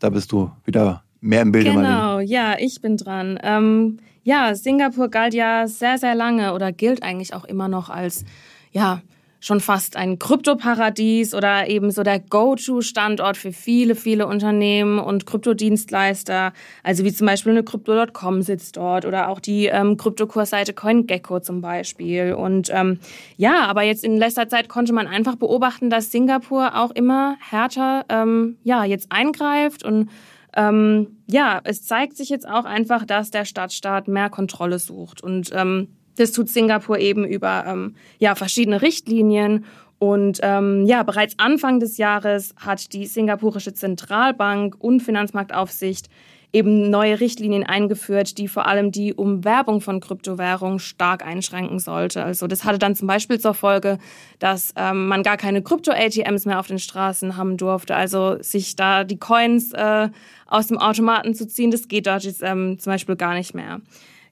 Da 0.00 0.10
bist 0.10 0.32
du 0.32 0.50
wieder 0.64 1.04
mehr 1.20 1.42
im 1.42 1.52
Bilde. 1.52 1.70
Genau, 1.70 1.82
Marlene. 1.82 2.30
ja, 2.30 2.56
ich 2.58 2.80
bin 2.80 2.96
dran. 2.96 3.38
Ähm, 3.42 3.98
ja, 4.24 4.54
Singapur 4.54 5.08
galt 5.08 5.34
ja 5.34 5.66
sehr, 5.68 5.98
sehr 5.98 6.14
lange 6.14 6.52
oder 6.52 6.72
gilt 6.72 7.02
eigentlich 7.02 7.34
auch 7.34 7.44
immer 7.44 7.68
noch 7.68 7.90
als, 7.90 8.24
ja, 8.72 9.02
schon 9.40 9.60
fast 9.60 9.96
ein 9.96 10.18
Kryptoparadies 10.18 11.34
oder 11.34 11.68
eben 11.68 11.90
so 11.90 12.02
der 12.02 12.18
Go-To-Standort 12.18 13.36
für 13.36 13.52
viele, 13.52 13.94
viele 13.94 14.26
Unternehmen 14.26 14.98
und 14.98 15.26
Kryptodienstleister. 15.26 16.52
Also 16.82 17.04
wie 17.04 17.12
zum 17.12 17.26
Beispiel 17.26 17.52
eine 17.52 17.62
Crypto.com 17.62 18.42
sitzt 18.42 18.76
dort 18.76 19.04
oder 19.04 19.28
auch 19.28 19.40
die 19.40 19.66
ähm, 19.66 19.96
Kryptokursseite 19.96 20.72
CoinGecko 20.72 21.40
zum 21.40 21.60
Beispiel. 21.60 22.32
Und 22.32 22.70
ähm, 22.72 22.98
ja, 23.36 23.66
aber 23.66 23.82
jetzt 23.82 24.04
in 24.04 24.16
letzter 24.16 24.48
Zeit 24.48 24.68
konnte 24.68 24.92
man 24.92 25.06
einfach 25.06 25.36
beobachten, 25.36 25.88
dass 25.90 26.10
Singapur 26.10 26.76
auch 26.76 26.90
immer 26.90 27.36
härter 27.38 28.04
ähm, 28.08 28.56
ja, 28.64 28.84
jetzt 28.84 29.12
eingreift 29.12 29.84
und 29.84 30.10
ähm, 30.56 31.18
ja, 31.28 31.60
es 31.62 31.84
zeigt 31.84 32.16
sich 32.16 32.30
jetzt 32.30 32.48
auch 32.48 32.64
einfach, 32.64 33.04
dass 33.04 33.30
der 33.30 33.44
Stadtstaat 33.44 34.08
mehr 34.08 34.30
Kontrolle 34.30 34.78
sucht. 34.78 35.22
Und 35.22 35.50
ähm, 35.54 35.97
das 36.18 36.32
tut 36.32 36.48
Singapur 36.48 36.98
eben 36.98 37.24
über 37.24 37.64
ähm, 37.66 37.94
ja, 38.18 38.34
verschiedene 38.34 38.82
Richtlinien. 38.82 39.64
Und 39.98 40.38
ähm, 40.42 40.86
ja, 40.86 41.02
bereits 41.02 41.38
Anfang 41.38 41.80
des 41.80 41.96
Jahres 41.96 42.54
hat 42.56 42.92
die 42.92 43.06
singapurische 43.06 43.74
Zentralbank 43.74 44.76
und 44.78 45.00
Finanzmarktaufsicht 45.00 46.08
eben 46.52 46.88
neue 46.88 47.20
Richtlinien 47.20 47.64
eingeführt, 47.64 48.38
die 48.38 48.48
vor 48.48 48.66
allem 48.66 48.90
die 48.90 49.12
Umwerbung 49.12 49.80
von 49.80 50.00
Kryptowährungen 50.00 50.78
stark 50.78 51.24
einschränken 51.24 51.78
sollte. 51.78 52.24
Also 52.24 52.46
das 52.46 52.64
hatte 52.64 52.78
dann 52.78 52.94
zum 52.94 53.06
Beispiel 53.06 53.38
zur 53.38 53.52
Folge, 53.52 53.98
dass 54.38 54.72
ähm, 54.76 55.08
man 55.08 55.22
gar 55.22 55.36
keine 55.36 55.62
Krypto-ATMs 55.62 56.46
mehr 56.46 56.58
auf 56.58 56.66
den 56.66 56.78
Straßen 56.78 57.36
haben 57.36 57.58
durfte. 57.58 57.94
Also 57.94 58.42
sich 58.42 58.76
da 58.76 59.04
die 59.04 59.18
Coins 59.18 59.72
äh, 59.74 60.08
aus 60.46 60.68
dem 60.68 60.78
Automaten 60.78 61.34
zu 61.34 61.46
ziehen, 61.46 61.70
das 61.70 61.88
geht 61.88 62.06
dort 62.06 62.24
jetzt 62.24 62.42
ähm, 62.42 62.78
zum 62.78 62.92
Beispiel 62.92 63.16
gar 63.16 63.34
nicht 63.34 63.54
mehr. 63.54 63.82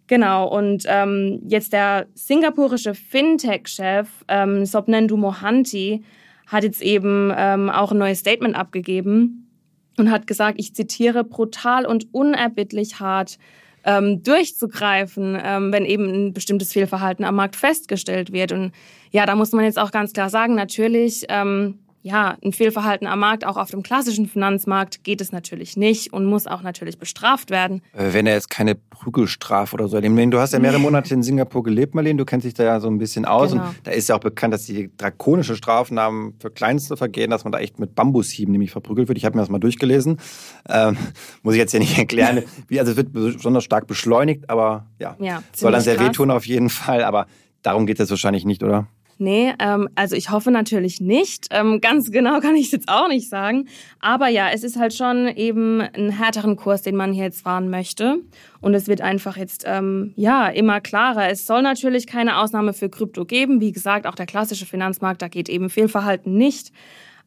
Genau, 0.07 0.49
und 0.49 0.85
ähm, 0.87 1.43
jetzt 1.49 1.73
der 1.73 2.07
singapurische 2.15 2.95
Fintech-Chef 2.95 4.09
ähm, 4.29 4.65
Sopnendu 4.65 5.17
Mohanty 5.17 6.05
hat 6.47 6.63
jetzt 6.63 6.81
eben 6.81 7.33
ähm, 7.37 7.71
auch 7.71 7.91
ein 7.91 7.99
neues 7.99 8.21
Statement 8.21 8.55
abgegeben 8.55 9.51
und 9.99 10.11
hat 10.11 10.27
gesagt, 10.27 10.61
ich 10.61 10.75
zitiere, 10.75 11.25
brutal 11.25 11.87
und 11.87 12.15
unerbittlich 12.15 13.01
hart 13.01 13.39
ähm, 13.85 14.23
durchzugreifen, 14.23 15.39
ähm, 15.43 15.73
wenn 15.73 15.85
eben 15.85 16.09
ein 16.09 16.33
bestimmtes 16.33 16.73
Fehlverhalten 16.73 17.25
am 17.25 17.37
Markt 17.37 17.57
festgestellt 17.57 18.33
wird. 18.33 18.53
Und 18.53 18.73
ja, 19.11 19.27
da 19.27 19.35
muss 19.35 19.53
man 19.53 19.65
jetzt 19.65 19.79
auch 19.79 19.91
ganz 19.91 20.13
klar 20.13 20.31
sagen, 20.31 20.55
natürlich, 20.55 21.25
ähm, 21.29 21.79
ja, 22.07 22.37
ein 22.45 22.53
Fehlverhalten 22.53 23.09
am 23.09 23.19
Markt, 23.19 23.45
auch 23.45 23.57
auf 23.57 23.71
dem 23.71 23.83
klassischen 23.83 24.29
Finanzmarkt, 24.29 25.03
geht 25.03 25.21
es 25.21 25.33
natürlich 25.33 25.77
nicht 25.77 26.13
und 26.13 26.25
muss 26.25 26.47
auch 26.47 26.63
natürlich 26.63 26.99
bestraft 26.99 27.51
werden. 27.51 27.83
Äh, 27.95 28.13
wenn 28.13 28.29
er 28.29 28.35
jetzt 28.35 28.49
keine 28.49 28.77
Prügelstrafe 28.77 29.75
oder 29.75 29.89
so 29.89 29.97
erlebt. 29.97 30.33
Du 30.33 30.39
hast 30.39 30.53
ja 30.53 30.61
mehrere 30.61 30.79
Monate 30.79 31.13
in 31.15 31.25
Singapur 31.25 31.65
gelebt, 31.65 31.97
Marlene, 31.97 32.17
du 32.17 32.25
kennst 32.25 32.47
dich 32.47 32.55
da 32.55 32.63
ja 32.63 32.79
so 32.79 32.87
ein 32.87 32.99
bisschen 32.99 33.25
aus. 33.25 33.51
Genau. 33.51 33.65
Und 33.65 33.75
da 33.83 33.91
ist 33.91 34.09
ja 34.09 34.15
auch 34.15 34.21
bekannt, 34.21 34.55
dass 34.55 34.67
die 34.67 34.89
drakonische 34.97 35.57
Strafen 35.57 35.99
haben 35.99 36.35
für 36.39 36.49
kleinste 36.49 36.97
Vergehen, 36.97 37.31
dass 37.31 37.43
man 37.43 37.51
da 37.51 37.59
echt 37.59 37.81
mit 37.81 37.97
Bambushieben 37.97 38.53
nämlich 38.53 38.71
verprügelt 38.71 39.09
wird. 39.09 39.19
Ich 39.19 39.25
habe 39.25 39.37
mir 39.37 39.43
das 39.43 39.51
mal 39.51 39.59
durchgelesen. 39.59 40.21
Ähm, 40.69 40.97
muss 41.43 41.55
ich 41.55 41.59
jetzt 41.59 41.73
ja 41.73 41.81
nicht 41.81 41.99
erklären, 41.99 42.45
wie, 42.69 42.79
also 42.79 42.93
es 42.93 42.97
wird 42.97 43.13
besonders 43.13 43.65
stark 43.65 43.89
beschleunigt, 43.89 44.49
aber 44.49 44.87
ja, 45.01 45.17
ja 45.19 45.43
soll 45.53 45.73
dann 45.73 45.81
sehr 45.81 45.97
krass. 45.97 46.07
wehtun 46.07 46.31
auf 46.31 46.47
jeden 46.47 46.71
Fall. 46.71 47.03
Aber 47.03 47.27
darum 47.63 47.85
geht 47.85 47.99
es 47.99 48.11
wahrscheinlich 48.11 48.45
nicht, 48.45 48.63
oder? 48.63 48.87
Nee, 49.19 49.55
ähm, 49.59 49.89
also 49.95 50.15
ich 50.15 50.31
hoffe 50.31 50.51
natürlich 50.51 51.01
nicht. 51.01 51.47
Ähm, 51.51 51.81
ganz 51.81 52.11
genau 52.11 52.41
kann 52.43 52.55
ich 52.55 52.67
es 52.67 52.73
jetzt 52.73 52.89
auch 52.89 53.09
nicht 53.09 53.29
sagen. 53.29 53.69
Aber 54.01 54.29
ja, 54.29 54.51
es 54.51 54.63
ist 54.63 54.79
halt 54.79 54.93
schon 54.93 55.29
eben 55.29 55.81
ein 55.81 56.11
härteren 56.11 56.57
Kurs, 56.57 56.83
den 56.83 56.97
man 56.97 57.13
hier 57.13 57.25
jetzt 57.25 57.43
fahren 57.43 57.71
möchte. 57.71 58.19
Und 58.61 58.75
es 58.75 58.89
wird 58.89 59.01
einfach 59.01 59.37
jetzt 59.37 59.65
ähm, 59.67 60.13
ja 60.17 60.49
immer 60.49 60.81
klarer. 60.81 61.31
Es 61.31 61.47
soll 61.47 61.63
natürlich 61.63 62.07
keine 62.07 62.39
Ausnahme 62.39 62.75
für 62.75 62.91
Krypto 62.91 63.25
geben. 63.25 63.61
Wie 63.61 63.73
gesagt, 63.73 64.07
auch 64.07 64.15
der 64.15 64.27
klassische 64.27 64.67
Finanzmarkt, 64.67 65.23
da 65.23 65.29
geht 65.29 65.49
eben 65.49 65.71
Fehlverhalten 65.71 66.37
nicht. 66.37 66.73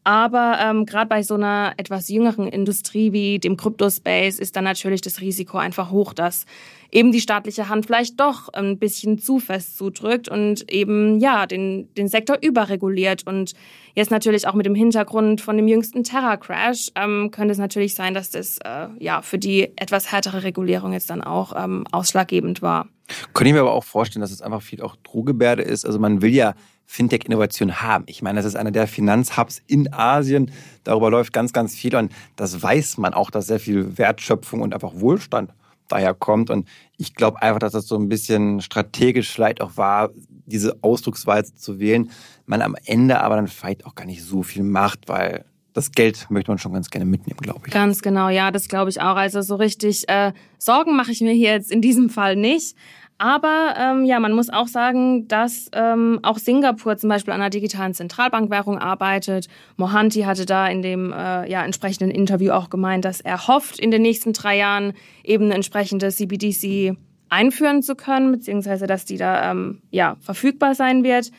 Aber 0.10 0.58
ähm, 0.60 0.88
gerade 0.88 1.08
bei 1.08 1.22
so 1.22 1.36
einer 1.36 1.76
etwas 1.78 2.10
jüngeren 2.10 2.48
Industrie 2.48 3.14
wie 3.14 3.38
dem 3.38 3.58
Crypto-Space 3.58 4.40
ist 4.40 4.56
dann 4.56 4.64
natürlich 4.64 5.02
das 5.02 5.22
Risiko 5.22 5.60
einfach 5.60 5.92
hoch, 5.92 6.14
dass 6.14 6.48
eben 6.90 7.12
die 7.12 7.22
staatliche 7.22 7.70
Hand 7.70 7.86
vielleicht 7.86 8.20
doch 8.20 8.50
ein 8.50 8.80
bisschen 8.80 9.20
zu 9.20 9.38
fest 9.38 9.78
zudrückt 9.78 10.28
und 10.28 10.68
eben 10.72 11.20
ja 11.20 11.46
den, 11.46 11.94
den 11.94 12.08
Sektor 12.08 12.40
überreguliert. 12.42 13.28
Und 13.28 13.54
jetzt 13.94 14.10
natürlich 14.10 14.48
auch 14.48 14.56
mit 14.56 14.66
dem 14.66 14.74
Hintergrund 14.74 15.42
von 15.42 15.56
dem 15.58 15.68
jüngsten 15.68 16.04
Terra-Crash 16.04 16.90
ähm, 16.96 17.30
könnte 17.30 17.52
es 17.52 17.60
natürlich 17.60 17.94
sein, 17.94 18.16
dass 18.16 18.32
das 18.32 18.58
äh, 18.66 18.88
ja 18.98 19.22
für 19.22 19.38
die 19.38 19.74
etwas 19.76 20.12
härtere 20.12 20.42
Regulierung 20.42 20.92
jetzt 20.92 21.12
dann 21.12 21.22
auch 21.22 21.54
ähm, 21.56 21.86
ausschlaggebend 21.92 22.64
war. 22.64 22.88
Könnte 23.36 23.50
ich 23.50 23.54
mir 23.54 23.62
aber 23.62 23.74
auch 23.74 23.84
vorstellen, 23.84 24.22
dass 24.22 24.32
es 24.32 24.42
einfach 24.42 24.64
viel 24.64 24.82
auch 24.82 24.96
Drohgebärde 24.96 25.62
ist. 25.62 25.86
Also 25.86 26.00
man 26.00 26.24
will 26.24 26.34
ja 26.34 26.56
Fintech-Innovation 26.92 27.84
haben. 27.84 28.04
Ich 28.08 28.24
meine, 28.24 28.38
das 28.38 28.46
ist 28.48 28.56
einer 28.56 28.72
der 28.72 28.88
Finanzhubs 28.88 29.62
in 29.68 29.94
Asien. 29.94 30.50
Darüber 30.84 31.12
läuft 31.12 31.34
ganz, 31.34 31.54
ganz 31.54 31.76
viel 31.76 31.96
und 31.96 32.12
das 32.36 32.64
weiß 32.64 32.98
man 32.98 33.14
auch, 33.14 33.30
dass 33.30 33.46
sehr 33.46 33.60
viel 33.60 34.00
Wertschöpfung 34.00 34.62
und 34.62 34.74
einfach 34.74 34.94
Wohlstand 34.96 35.54
daher 35.88 36.16
kommt. 36.16 36.50
Und 36.50 36.68
ich 36.98 37.14
glaube 37.14 37.44
einfach, 37.44 37.60
dass 37.60 37.74
das 37.74 37.86
so 37.86 37.96
ein 37.96 38.10
bisschen 38.10 38.60
strategisch 38.62 39.32
vielleicht 39.32 39.62
auch 39.62 39.78
war, 39.78 40.10
diese 40.48 40.80
Ausdrucksweise 40.82 41.54
zu 41.54 41.80
wählen. 41.80 42.10
Man 42.48 42.64
am 42.64 42.76
Ende 42.86 43.22
aber 43.22 43.36
dann 43.36 43.48
vielleicht 43.48 43.86
auch 43.86 43.94
gar 43.94 44.06
nicht 44.06 44.24
so 44.24 44.42
viel 44.42 44.64
macht, 44.64 45.08
weil 45.08 45.46
das 45.74 45.92
Geld 45.92 46.26
möchte 46.32 46.50
man 46.50 46.58
schon 46.58 46.74
ganz 46.74 46.90
gerne 46.90 47.06
mitnehmen, 47.06 47.40
glaube 47.40 47.68
ich. 47.68 47.74
Ganz 47.74 48.02
genau, 48.02 48.30
ja, 48.30 48.50
das 48.50 48.68
glaube 48.68 48.90
ich 48.90 49.00
auch. 49.00 49.16
Also 49.16 49.44
so 49.44 49.56
richtig 49.58 50.10
äh, 50.10 50.34
Sorgen 50.58 50.96
mache 50.96 51.12
ich 51.12 51.22
mir 51.22 51.34
hier 51.34 51.52
jetzt 51.52 51.72
in 51.72 51.84
diesem 51.84 52.10
Fall 52.10 52.36
nicht. 52.36 52.76
Aber 53.22 53.74
ähm, 53.78 54.06
ja, 54.06 54.18
man 54.22 54.32
muss 54.32 54.50
auch 54.50 54.68
sagen, 54.68 55.28
dass 55.28 55.70
ähm, 55.74 56.20
auch 56.24 56.38
Singapur 56.38 56.96
zum 56.96 57.10
Beispiel 57.10 57.34
an 57.34 57.42
einer 57.42 57.50
digitalen 57.50 57.94
Zentralbankwährung 57.94 58.80
arbeitet. 58.80 59.50
Mohanty 59.76 60.22
hatte 60.22 60.46
da 60.46 60.68
in 60.68 60.82
dem 60.82 61.12
äh, 61.12 61.50
ja, 61.52 61.66
entsprechenden 61.66 62.12
Interview 62.12 62.54
auch 62.54 62.70
gemeint, 62.70 63.04
dass 63.04 63.20
er 63.20 63.48
hofft, 63.50 63.78
in 63.78 63.92
den 63.92 64.04
nächsten 64.04 64.32
drei 64.32 64.58
Jahren 64.58 64.94
eben 65.26 65.46
eine 65.46 65.56
entsprechende 65.56 66.10
CBDC 66.10 66.96
einführen 67.28 67.84
zu 67.84 67.96
können, 67.96 68.32
beziehungsweise 68.32 68.88
dass 68.88 69.04
die 69.04 69.18
da 69.18 69.52
ähm, 69.52 69.82
ja, 69.92 70.16
verfügbar 70.22 70.74
sein 70.74 71.04
wird. 71.04 71.30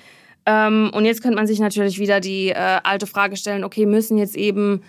Ähm, 0.45 0.91
und 0.93 1.07
jetzt 1.07 1.23
könnte 1.23 1.37
man 1.37 1.47
sich 1.47 1.61
natürlich 1.61 1.99
wieder 1.99 2.21
die 2.21 2.51
äh, 2.51 2.81
alte 2.83 3.07
Frage 3.07 3.39
stellen, 3.39 3.65
okay, 3.65 3.87
müssen 3.87 4.19
jetzt 4.19 4.37
eben 4.37 4.83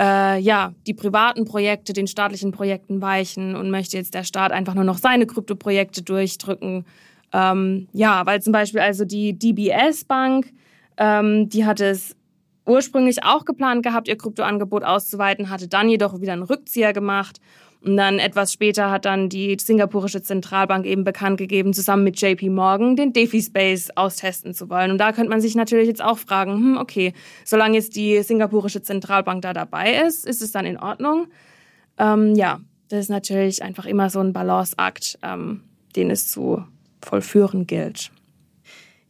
äh, 0.00 0.38
ja, 0.38 0.74
die 0.86 0.94
privaten 0.94 1.44
Projekte 1.44 1.92
den 1.92 2.06
staatlichen 2.06 2.52
Projekten 2.52 3.00
weichen 3.00 3.56
und 3.56 3.70
möchte 3.70 3.96
jetzt 3.96 4.14
der 4.14 4.24
Staat 4.24 4.52
einfach 4.52 4.74
nur 4.74 4.84
noch 4.84 4.98
seine 4.98 5.26
Kryptoprojekte 5.26 6.02
durchdrücken. 6.02 6.84
Ähm, 7.32 7.88
ja, 7.92 8.24
weil 8.24 8.40
zum 8.40 8.52
Beispiel 8.52 8.80
also 8.80 9.04
die 9.04 9.38
DBS 9.38 10.04
Bank, 10.04 10.52
ähm, 10.96 11.48
die 11.48 11.66
hatte 11.66 11.86
es 11.86 12.16
ursprünglich 12.64 13.24
auch 13.24 13.44
geplant 13.44 13.82
gehabt, 13.82 14.08
ihr 14.08 14.16
Kryptoangebot 14.16 14.84
auszuweiten, 14.84 15.50
hatte 15.50 15.68
dann 15.68 15.88
jedoch 15.88 16.20
wieder 16.20 16.34
einen 16.34 16.42
Rückzieher 16.42 16.92
gemacht 16.92 17.40
und 17.80 17.96
dann 17.96 18.18
etwas 18.18 18.52
später 18.52 18.90
hat 18.90 19.04
dann 19.04 19.28
die 19.28 19.56
singapurische 19.60 20.20
Zentralbank 20.20 20.84
eben 20.84 21.04
bekannt 21.04 21.38
gegeben, 21.38 21.72
zusammen 21.72 22.02
mit 22.04 22.20
JP 22.20 22.50
Morgan 22.50 22.96
den 22.96 23.12
DeFi-Space 23.12 23.90
austesten 23.94 24.52
zu 24.52 24.68
wollen. 24.68 24.90
Und 24.90 24.98
da 24.98 25.12
könnte 25.12 25.30
man 25.30 25.40
sich 25.40 25.54
natürlich 25.54 25.86
jetzt 25.86 26.02
auch 26.02 26.18
fragen, 26.18 26.54
hm, 26.54 26.76
okay, 26.78 27.12
solange 27.44 27.76
jetzt 27.76 27.94
die 27.94 28.20
singapurische 28.22 28.82
Zentralbank 28.82 29.42
da 29.42 29.52
dabei 29.52 30.02
ist, 30.06 30.26
ist 30.26 30.42
es 30.42 30.50
dann 30.50 30.66
in 30.66 30.76
Ordnung? 30.76 31.28
Ähm, 31.98 32.34
ja, 32.34 32.60
das 32.88 33.00
ist 33.00 33.10
natürlich 33.10 33.62
einfach 33.62 33.86
immer 33.86 34.10
so 34.10 34.20
ein 34.20 34.32
Balanceakt, 34.32 35.18
ähm, 35.22 35.62
den 35.94 36.10
es 36.10 36.28
zu 36.28 36.64
vollführen 37.00 37.66
gilt. 37.66 38.10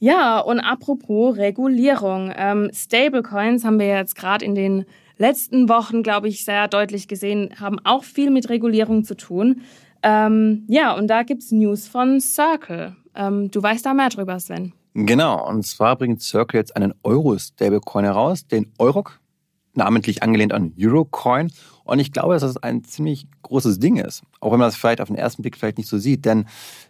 Ja, 0.00 0.38
und 0.40 0.60
apropos 0.60 1.36
Regulierung. 1.36 2.32
Ähm, 2.36 2.70
Stablecoins 2.72 3.64
haben 3.64 3.78
wir 3.78 3.88
jetzt 3.88 4.14
gerade 4.14 4.44
in 4.44 4.54
den 4.54 4.84
letzten 5.18 5.68
Wochen, 5.68 6.02
glaube 6.02 6.28
ich, 6.28 6.44
sehr 6.44 6.68
deutlich 6.68 7.08
gesehen, 7.08 7.54
haben 7.60 7.78
auch 7.84 8.04
viel 8.04 8.30
mit 8.30 8.48
Regulierung 8.48 9.04
zu 9.04 9.16
tun. 9.16 9.62
Ähm, 10.02 10.64
ja, 10.68 10.94
und 10.94 11.08
da 11.08 11.22
gibt 11.22 11.42
es 11.42 11.52
News 11.52 11.88
von 11.88 12.20
Circle. 12.20 12.96
Ähm, 13.14 13.50
du 13.50 13.62
weißt 13.62 13.84
da 13.84 13.94
mehr 13.94 14.08
drüber, 14.08 14.38
Sven. 14.38 14.72
Genau, 14.94 15.46
und 15.48 15.64
zwar 15.64 15.96
bringt 15.96 16.22
Circle 16.22 16.58
jetzt 16.58 16.74
einen 16.76 16.94
Euro-Stablecoin 17.02 18.04
heraus, 18.04 18.46
den 18.46 18.72
Euroc, 18.78 19.20
namentlich 19.74 20.22
angelehnt 20.22 20.52
an 20.52 20.72
Eurocoin. 20.78 21.50
Und 21.84 22.00
ich 22.00 22.12
glaube, 22.12 22.34
dass 22.34 22.42
das 22.42 22.58
ein 22.58 22.84
ziemlich 22.84 23.26
großes 23.42 23.78
Ding 23.78 23.96
ist, 23.96 24.22
auch 24.40 24.52
wenn 24.52 24.58
man 24.58 24.68
das 24.68 24.76
vielleicht 24.76 25.00
auf 25.00 25.08
den 25.08 25.16
ersten 25.16 25.42
Blick 25.42 25.56
vielleicht 25.56 25.78
nicht 25.78 25.88
so 25.88 25.96
sieht. 25.96 26.26
Denn 26.26 26.46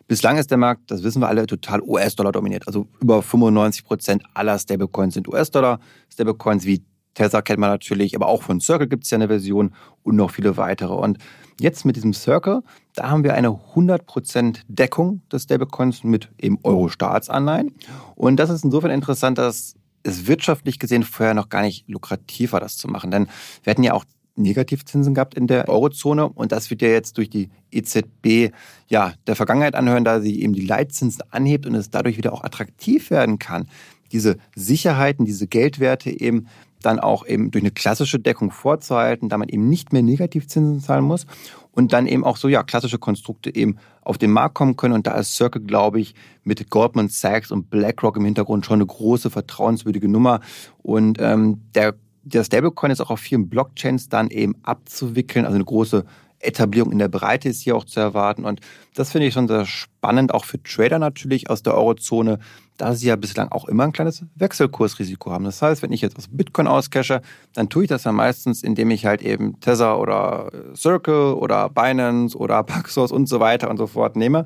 bislang 0.08 0.38
ist 0.38 0.50
der 0.50 0.58
Markt, 0.58 0.90
das 0.90 1.04
wissen 1.04 1.22
wir 1.22 1.28
alle, 1.28 1.46
total 1.46 1.80
US-Dollar 1.82 2.32
dominiert. 2.32 2.66
Also 2.66 2.88
über 3.00 3.22
95 3.22 3.84
Prozent 3.84 4.22
aller 4.34 4.58
Stablecoins 4.58 5.14
sind 5.14 5.28
US-Dollar. 5.28 5.78
Stablecoins 6.12 6.64
wie 6.64 6.82
Tesla 7.14 7.42
kennt 7.42 7.58
man 7.58 7.70
natürlich, 7.70 8.14
aber 8.14 8.28
auch 8.28 8.42
von 8.42 8.60
Circle 8.60 8.88
gibt 8.88 9.04
es 9.04 9.10
ja 9.10 9.16
eine 9.16 9.28
Version 9.28 9.74
und 10.02 10.16
noch 10.16 10.30
viele 10.30 10.56
weitere. 10.56 10.94
Und 10.94 11.18
jetzt 11.60 11.84
mit 11.84 11.96
diesem 11.96 12.12
Circle, 12.12 12.62
da 12.94 13.10
haben 13.10 13.24
wir 13.24 13.34
eine 13.34 13.48
100% 13.48 14.60
Deckung 14.68 15.22
des 15.32 15.44
Stablecoins 15.44 16.04
mit 16.04 16.30
eben 16.40 16.58
Euro-Staatsanleihen. 16.62 17.74
Und 18.14 18.36
das 18.36 18.50
ist 18.50 18.64
insofern 18.64 18.90
interessant, 18.90 19.38
dass 19.38 19.74
es 20.04 20.26
wirtschaftlich 20.26 20.78
gesehen 20.78 21.02
vorher 21.02 21.34
noch 21.34 21.48
gar 21.48 21.62
nicht 21.62 21.88
lukrativ 21.88 22.52
war, 22.52 22.60
das 22.60 22.76
zu 22.76 22.88
machen. 22.88 23.10
Denn 23.10 23.28
wir 23.62 23.70
hatten 23.70 23.82
ja 23.82 23.94
auch 23.94 24.04
Negativzinsen 24.38 25.14
gehabt 25.14 25.34
in 25.34 25.46
der 25.46 25.68
Eurozone 25.68 26.28
und 26.28 26.52
das 26.52 26.70
wird 26.70 26.80
ja 26.82 26.88
jetzt 26.88 27.18
durch 27.18 27.28
die 27.28 27.50
EZB 27.70 28.54
ja 28.86 29.12
der 29.26 29.36
Vergangenheit 29.36 29.74
anhören, 29.74 30.04
da 30.04 30.20
sie 30.20 30.40
eben 30.40 30.52
die 30.52 30.64
Leitzinsen 30.64 31.22
anhebt 31.30 31.66
und 31.66 31.74
es 31.74 31.90
dadurch 31.90 32.16
wieder 32.16 32.32
auch 32.32 32.44
attraktiv 32.44 33.10
werden 33.10 33.38
kann, 33.38 33.68
diese 34.12 34.38
Sicherheiten, 34.54 35.26
diese 35.26 35.48
Geldwerte 35.48 36.10
eben 36.10 36.46
dann 36.82 37.00
auch 37.00 37.26
eben 37.26 37.50
durch 37.50 37.62
eine 37.62 37.70
klassische 37.70 38.18
Deckung 38.18 38.50
vorzuhalten, 38.50 39.28
da 39.28 39.38
man 39.38 39.48
eben 39.48 39.68
nicht 39.68 39.92
mehr 39.92 40.02
Negativzinsen 40.02 40.80
zahlen 40.80 41.04
muss 41.04 41.26
und 41.72 41.92
dann 41.92 42.06
eben 42.06 42.24
auch 42.24 42.36
so 42.36 42.48
ja 42.48 42.62
klassische 42.62 42.98
Konstrukte 42.98 43.54
eben 43.54 43.76
auf 44.02 44.18
den 44.18 44.30
Markt 44.30 44.54
kommen 44.54 44.76
können 44.76 44.94
und 44.94 45.06
da 45.06 45.16
ist 45.16 45.34
Circle 45.34 45.62
glaube 45.62 46.00
ich 46.00 46.14
mit 46.44 46.70
Goldman 46.70 47.08
Sachs 47.08 47.50
und 47.50 47.70
BlackRock 47.70 48.16
im 48.16 48.24
Hintergrund 48.24 48.66
schon 48.66 48.76
eine 48.76 48.86
große 48.86 49.30
vertrauenswürdige 49.30 50.08
Nummer 50.08 50.40
und 50.82 51.18
ähm, 51.20 51.62
der 51.74 51.94
der 52.24 52.44
Stablecoin 52.44 52.90
ist 52.90 53.00
auch 53.00 53.10
auf 53.10 53.20
vielen 53.20 53.48
Blockchains 53.48 54.08
dann 54.08 54.28
eben 54.28 54.54
abzuwickeln, 54.62 55.44
also 55.46 55.54
eine 55.54 55.64
große 55.64 56.04
Etablierung 56.40 56.92
in 56.92 56.98
der 56.98 57.08
Breite 57.08 57.48
ist 57.48 57.62
hier 57.62 57.76
auch 57.76 57.84
zu 57.84 58.00
erwarten. 58.00 58.44
Und 58.44 58.60
das 58.94 59.12
finde 59.12 59.26
ich 59.26 59.34
schon 59.34 59.48
sehr 59.48 59.66
spannend, 59.66 60.32
auch 60.32 60.44
für 60.44 60.62
Trader 60.62 60.98
natürlich 60.98 61.50
aus 61.50 61.62
der 61.62 61.74
Eurozone, 61.74 62.38
da 62.78 62.94
sie 62.94 63.08
ja 63.08 63.16
bislang 63.16 63.48
auch 63.50 63.66
immer 63.66 63.84
ein 63.84 63.92
kleines 63.92 64.24
Wechselkursrisiko 64.36 65.30
haben. 65.30 65.44
Das 65.44 65.60
heißt, 65.60 65.82
wenn 65.82 65.92
ich 65.92 66.00
jetzt 66.00 66.16
aus 66.16 66.28
Bitcoin 66.30 66.66
auscache, 66.66 67.20
dann 67.52 67.68
tue 67.68 67.82
ich 67.84 67.88
das 67.88 68.04
ja 68.04 68.12
meistens, 68.12 68.62
indem 68.62 68.90
ich 68.90 69.04
halt 69.04 69.20
eben 69.20 69.60
Tether 69.60 69.98
oder 69.98 70.50
Circle 70.74 71.34
oder 71.34 71.68
Binance 71.68 72.38
oder 72.38 72.62
Paxos 72.64 73.12
und 73.12 73.28
so 73.28 73.40
weiter 73.40 73.68
und 73.68 73.76
so 73.76 73.86
fort 73.86 74.16
nehme. 74.16 74.44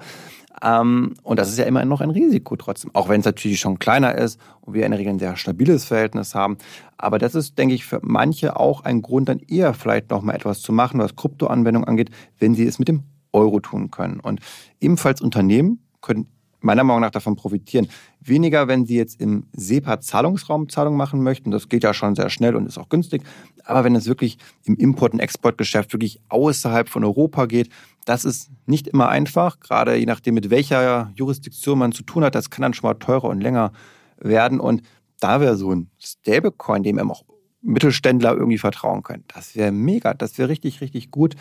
Ähm, 0.63 1.15
und 1.23 1.39
das 1.39 1.51
ist 1.51 1.59
ja 1.59 1.65
immer 1.65 1.85
noch 1.85 2.01
ein 2.01 2.11
Risiko 2.11 2.57
trotzdem, 2.57 2.91
auch 2.95 3.09
wenn 3.09 3.21
es 3.21 3.27
natürlich 3.27 3.61
schon 3.61 3.79
kleiner 3.79 4.17
ist 4.17 4.41
und 4.61 4.75
wir 4.75 4.85
in 4.85 4.93
der 4.93 5.01
Regel 5.01 5.13
ein 5.13 5.19
sehr 5.19 5.37
stabiles 5.37 5.85
Verhältnis 5.85 6.35
haben. 6.35 6.57
Aber 6.97 7.19
das 7.19 7.35
ist, 7.35 7.59
denke 7.59 7.75
ich, 7.75 7.85
für 7.85 8.01
manche 8.03 8.57
auch 8.57 8.85
ein 8.85 9.03
Grund, 9.03 9.29
dann 9.29 9.41
eher 9.41 9.75
vielleicht 9.75 10.11
noch 10.11 10.23
mal 10.23 10.35
etwas 10.35 10.61
zu 10.61 10.73
machen, 10.73 11.01
was 11.01 11.17
Kryptoanwendungen 11.17 11.89
angeht, 11.89 12.11
wenn 12.39 12.55
sie 12.55 12.67
es 12.67 12.79
mit 12.79 12.89
dem 12.89 13.03
Euro 13.33 13.61
tun 13.61 13.91
können. 13.91 14.21
Und 14.21 14.41
ebenfalls 14.81 15.21
Unternehmen 15.21 15.81
können 16.01 16.29
meiner 16.63 16.85
Meinung 16.85 17.03
nach 17.03 17.11
davon 17.11 17.37
profitieren. 17.37 17.89
Weniger, 18.21 18.69
wenn 18.69 18.87
Sie 18.87 18.97
jetzt 18.97 19.21
im 19.21 19.47
SEPA-Zahlungsraum 19.53 20.69
Zahlungen 20.69 20.97
machen 20.97 21.23
möchten. 21.23 21.51
Das 21.51 21.69
geht 21.69 21.83
ja 21.83 21.93
schon 21.93 22.15
sehr 22.15 22.31
schnell 22.31 22.57
und 22.57 22.67
ist 22.67 22.79
auch 22.79 22.89
günstig. 22.89 23.23
Aber 23.65 23.85
wenn 23.85 23.95
es 23.95 24.07
wirklich 24.07 24.39
im 24.65 24.77
Import- 24.77 25.13
und 25.13 25.21
Exportgeschäft 25.21 25.93
wirklich 25.93 26.21
außerhalb 26.29 26.89
von 26.89 27.05
Europa 27.05 27.47
geht, 27.47 27.69
das 28.05 28.25
ist 28.25 28.51
nicht 28.67 28.89
immer 28.89 29.09
einfach. 29.09 29.61
Gerade 29.61 29.97
je 29.97 30.07
nachdem, 30.07 30.35
mit 30.35 30.51
welcher 30.51 31.13
Jurisdiktion 31.15 31.79
man 31.79 31.93
zu 31.93 32.03
tun 32.03 32.25
hat, 32.25 32.35
das 32.35 32.51
kann 32.51 32.63
dann 32.63 32.75
schon 32.75 32.89
mal 32.89 32.95
teurer 32.95 33.29
und 33.29 33.41
länger 33.41 33.73
werden. 34.19 34.61
Und 34.61 34.83
da 35.21 35.41
wäre 35.41 35.57
so 35.57 35.73
ein 35.73 35.91
Stablecoin, 35.99 36.83
dem 36.83 36.99
eben 36.99 37.11
auch 37.11 37.25
Mittelständler 37.63 38.35
irgendwie 38.35 38.59
vertrauen 38.59 39.03
können. 39.03 39.25
Das 39.29 39.57
wäre 39.57 39.73
mega, 39.73 40.15
das 40.15 40.37
wäre 40.37 40.49
richtig, 40.49 40.81
richtig 40.81 41.11
gut. 41.11 41.37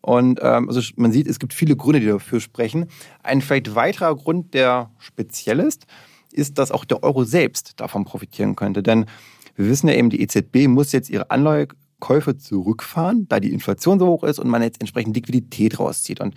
Und 0.00 0.38
ähm, 0.42 0.68
also 0.68 0.80
man 0.96 1.12
sieht, 1.12 1.26
es 1.26 1.38
gibt 1.38 1.54
viele 1.54 1.76
Gründe, 1.76 2.00
die 2.00 2.06
dafür 2.06 2.40
sprechen. 2.40 2.86
Ein 3.22 3.40
vielleicht 3.40 3.74
weiterer 3.74 4.14
Grund, 4.14 4.54
der 4.54 4.90
speziell 4.98 5.60
ist, 5.60 5.86
ist, 6.30 6.58
dass 6.58 6.70
auch 6.70 6.84
der 6.84 7.02
Euro 7.02 7.24
selbst 7.24 7.80
davon 7.80 8.04
profitieren 8.04 8.56
könnte. 8.56 8.82
Denn 8.82 9.06
wir 9.54 9.68
wissen 9.68 9.88
ja 9.88 9.94
eben, 9.94 10.10
die 10.10 10.22
EZB 10.22 10.68
muss 10.68 10.92
jetzt 10.92 11.10
ihre 11.10 11.30
Anleihekäufe 11.30 12.36
zurückfahren, 12.36 13.26
da 13.28 13.40
die 13.40 13.52
Inflation 13.52 13.98
so 13.98 14.06
hoch 14.06 14.24
ist 14.24 14.38
und 14.38 14.48
man 14.48 14.62
jetzt 14.62 14.80
entsprechend 14.80 15.16
Liquidität 15.16 15.78
rauszieht. 15.78 16.20
Und 16.20 16.34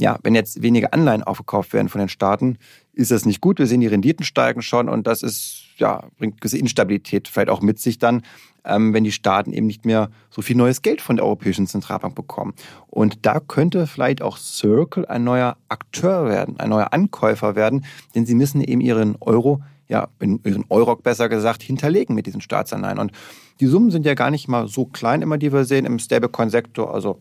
ja, 0.00 0.18
wenn 0.22 0.34
jetzt 0.34 0.62
weniger 0.62 0.92
Anleihen 0.92 1.22
aufgekauft 1.22 1.72
werden 1.72 1.88
von 1.88 2.00
den 2.00 2.08
Staaten, 2.08 2.58
ist 2.92 3.10
das 3.10 3.26
nicht 3.26 3.40
gut. 3.40 3.58
Wir 3.58 3.66
sehen, 3.66 3.80
die 3.80 3.86
Renditen 3.86 4.24
steigen 4.24 4.62
schon 4.62 4.88
und 4.88 5.06
das 5.06 5.22
ist, 5.22 5.64
ja, 5.78 6.04
bringt 6.18 6.40
gewisse 6.40 6.58
Instabilität 6.58 7.28
vielleicht 7.28 7.48
auch 7.48 7.60
mit 7.60 7.78
sich 7.78 7.98
dann, 7.98 8.22
ähm, 8.64 8.92
wenn 8.92 9.04
die 9.04 9.12
Staaten 9.12 9.52
eben 9.52 9.66
nicht 9.66 9.84
mehr 9.84 10.10
so 10.30 10.42
viel 10.42 10.56
neues 10.56 10.82
Geld 10.82 11.00
von 11.00 11.16
der 11.16 11.24
Europäischen 11.24 11.66
Zentralbank 11.66 12.14
bekommen. 12.14 12.54
Und 12.86 13.26
da 13.26 13.40
könnte 13.40 13.86
vielleicht 13.86 14.22
auch 14.22 14.36
Circle 14.36 15.06
ein 15.06 15.24
neuer 15.24 15.56
Akteur 15.68 16.26
werden, 16.26 16.58
ein 16.58 16.70
neuer 16.70 16.92
Ankäufer 16.92 17.56
werden, 17.56 17.84
denn 18.14 18.26
sie 18.26 18.34
müssen 18.34 18.62
eben 18.62 18.80
ihren 18.80 19.16
Euro, 19.20 19.62
ja, 19.88 20.08
ihren 20.20 20.64
Euro 20.70 20.96
besser 20.96 21.28
gesagt, 21.28 21.62
hinterlegen 21.62 22.14
mit 22.14 22.26
diesen 22.26 22.40
Staatsanleihen. 22.40 22.98
Und 22.98 23.12
die 23.60 23.66
Summen 23.66 23.90
sind 23.90 24.06
ja 24.06 24.14
gar 24.14 24.30
nicht 24.30 24.48
mal 24.48 24.66
so 24.66 24.86
klein 24.86 25.22
immer, 25.22 25.38
die 25.38 25.52
wir 25.52 25.64
sehen 25.64 25.84
im 25.84 25.98
Stablecoin-Sektor. 25.98 26.92
Also 26.92 27.20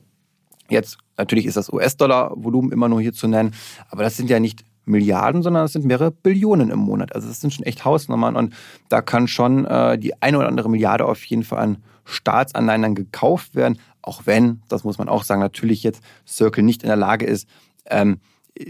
Jetzt 0.73 0.97
natürlich 1.17 1.45
ist 1.45 1.57
das 1.57 1.71
US-Dollar-Volumen 1.71 2.71
immer 2.71 2.89
nur 2.89 3.01
hier 3.01 3.13
zu 3.13 3.27
nennen, 3.27 3.53
aber 3.89 4.03
das 4.03 4.17
sind 4.17 4.29
ja 4.29 4.39
nicht 4.39 4.63
Milliarden, 4.85 5.43
sondern 5.43 5.65
es 5.65 5.73
sind 5.73 5.85
mehrere 5.85 6.11
Billionen 6.11 6.69
im 6.69 6.79
Monat. 6.79 7.15
Also 7.15 7.27
das 7.29 7.39
sind 7.39 7.53
schon 7.53 7.65
echt 7.65 7.85
Hausnummern 7.85 8.35
und 8.35 8.53
da 8.89 9.01
kann 9.01 9.27
schon 9.27 9.65
äh, 9.65 9.97
die 9.97 10.21
eine 10.21 10.37
oder 10.37 10.49
andere 10.49 10.69
Milliarde 10.69 11.05
auf 11.05 11.23
jeden 11.25 11.43
Fall 11.43 11.59
an 11.59 11.77
Staatsanleihen 12.05 12.81
dann 12.81 12.95
gekauft 12.95 13.55
werden, 13.55 13.79
auch 14.01 14.25
wenn, 14.25 14.61
das 14.67 14.83
muss 14.83 14.97
man 14.97 15.07
auch 15.07 15.23
sagen, 15.23 15.39
natürlich 15.39 15.83
jetzt 15.83 16.03
Circle 16.27 16.63
nicht 16.63 16.83
in 16.83 16.87
der 16.87 16.97
Lage 16.97 17.25
ist, 17.25 17.47
ähm, 17.85 18.19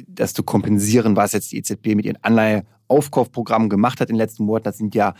das 0.07 0.33
zu 0.33 0.43
kompensieren, 0.43 1.15
was 1.15 1.33
jetzt 1.33 1.51
die 1.51 1.57
EZB 1.57 1.95
mit 1.95 2.05
ihren 2.05 2.23
Anleiheaufkaufprogrammen 2.23 3.69
gemacht 3.69 3.99
hat 3.99 4.09
in 4.09 4.15
den 4.15 4.19
letzten 4.19 4.45
Monaten. 4.45 4.65
Das 4.65 4.77
sind 4.77 4.95
ja 4.95 5.13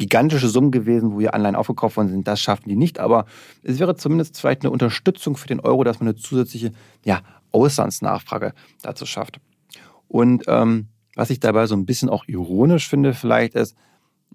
gigantische 0.00 0.48
Summen 0.48 0.70
gewesen, 0.70 1.12
wo 1.12 1.20
hier 1.20 1.34
Anleihen 1.34 1.54
aufgekauft 1.54 1.98
worden 1.98 2.08
sind. 2.08 2.26
Das 2.26 2.40
schaffen 2.40 2.68
die 2.68 2.74
nicht, 2.74 2.98
aber 2.98 3.26
es 3.62 3.78
wäre 3.78 3.94
zumindest 3.96 4.40
vielleicht 4.40 4.62
eine 4.62 4.70
Unterstützung 4.70 5.36
für 5.36 5.46
den 5.46 5.60
Euro, 5.60 5.84
dass 5.84 6.00
man 6.00 6.08
eine 6.08 6.16
zusätzliche 6.16 6.72
ja, 7.04 7.20
Auslandsnachfrage 7.52 8.54
dazu 8.82 9.04
schafft. 9.04 9.40
Und 10.08 10.44
ähm, 10.48 10.88
was 11.14 11.28
ich 11.28 11.38
dabei 11.38 11.66
so 11.66 11.76
ein 11.76 11.84
bisschen 11.84 12.08
auch 12.08 12.24
ironisch 12.26 12.88
finde, 12.88 13.12
vielleicht 13.12 13.54
ist, 13.54 13.76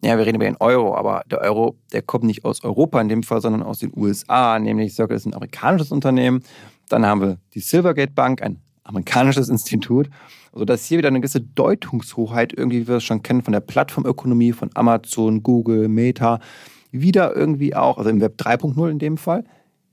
ja, 0.03 0.17
wir 0.17 0.25
reden 0.25 0.35
über 0.35 0.45
den 0.45 0.57
Euro, 0.57 0.95
aber 0.95 1.23
der 1.31 1.39
Euro, 1.39 1.77
der 1.91 2.03
kommt 2.03 2.25
nicht 2.25 2.45
aus 2.45 2.63
Europa 2.63 3.01
in 3.01 3.09
dem 3.09 3.23
Fall, 3.23 3.41
sondern 3.41 3.63
aus 3.63 3.79
den 3.79 3.91
USA, 3.95 4.59
nämlich 4.59 4.93
Circle 4.93 5.17
ist 5.17 5.25
ein 5.25 5.33
amerikanisches 5.33 5.91
Unternehmen. 5.91 6.43
Dann 6.89 7.07
haben 7.07 7.21
wir 7.21 7.37
die 7.55 7.59
Silvergate 7.59 8.13
Bank, 8.13 8.43
ein 8.43 8.61
amerikanisches 8.85 9.49
Institut, 9.49 10.09
sodass 10.53 10.85
hier 10.85 10.97
wieder 10.97 11.09
eine 11.09 11.19
gewisse 11.19 11.41
Deutungshoheit, 11.41 12.53
irgendwie, 12.53 12.81
wie 12.81 12.87
wir 12.87 12.95
es 12.97 13.03
schon 13.03 13.23
kennen, 13.23 13.41
von 13.41 13.51
der 13.51 13.59
Plattformökonomie, 13.59 14.53
von 14.53 14.69
Amazon, 14.73 15.43
Google, 15.43 15.89
Meta, 15.89 16.39
wieder 16.91 17.35
irgendwie 17.35 17.75
auch, 17.75 17.97
also 17.97 18.09
im 18.09 18.21
Web 18.21 18.39
3.0 18.39 18.89
in 18.89 18.99
dem 18.99 19.17
Fall, 19.17 19.43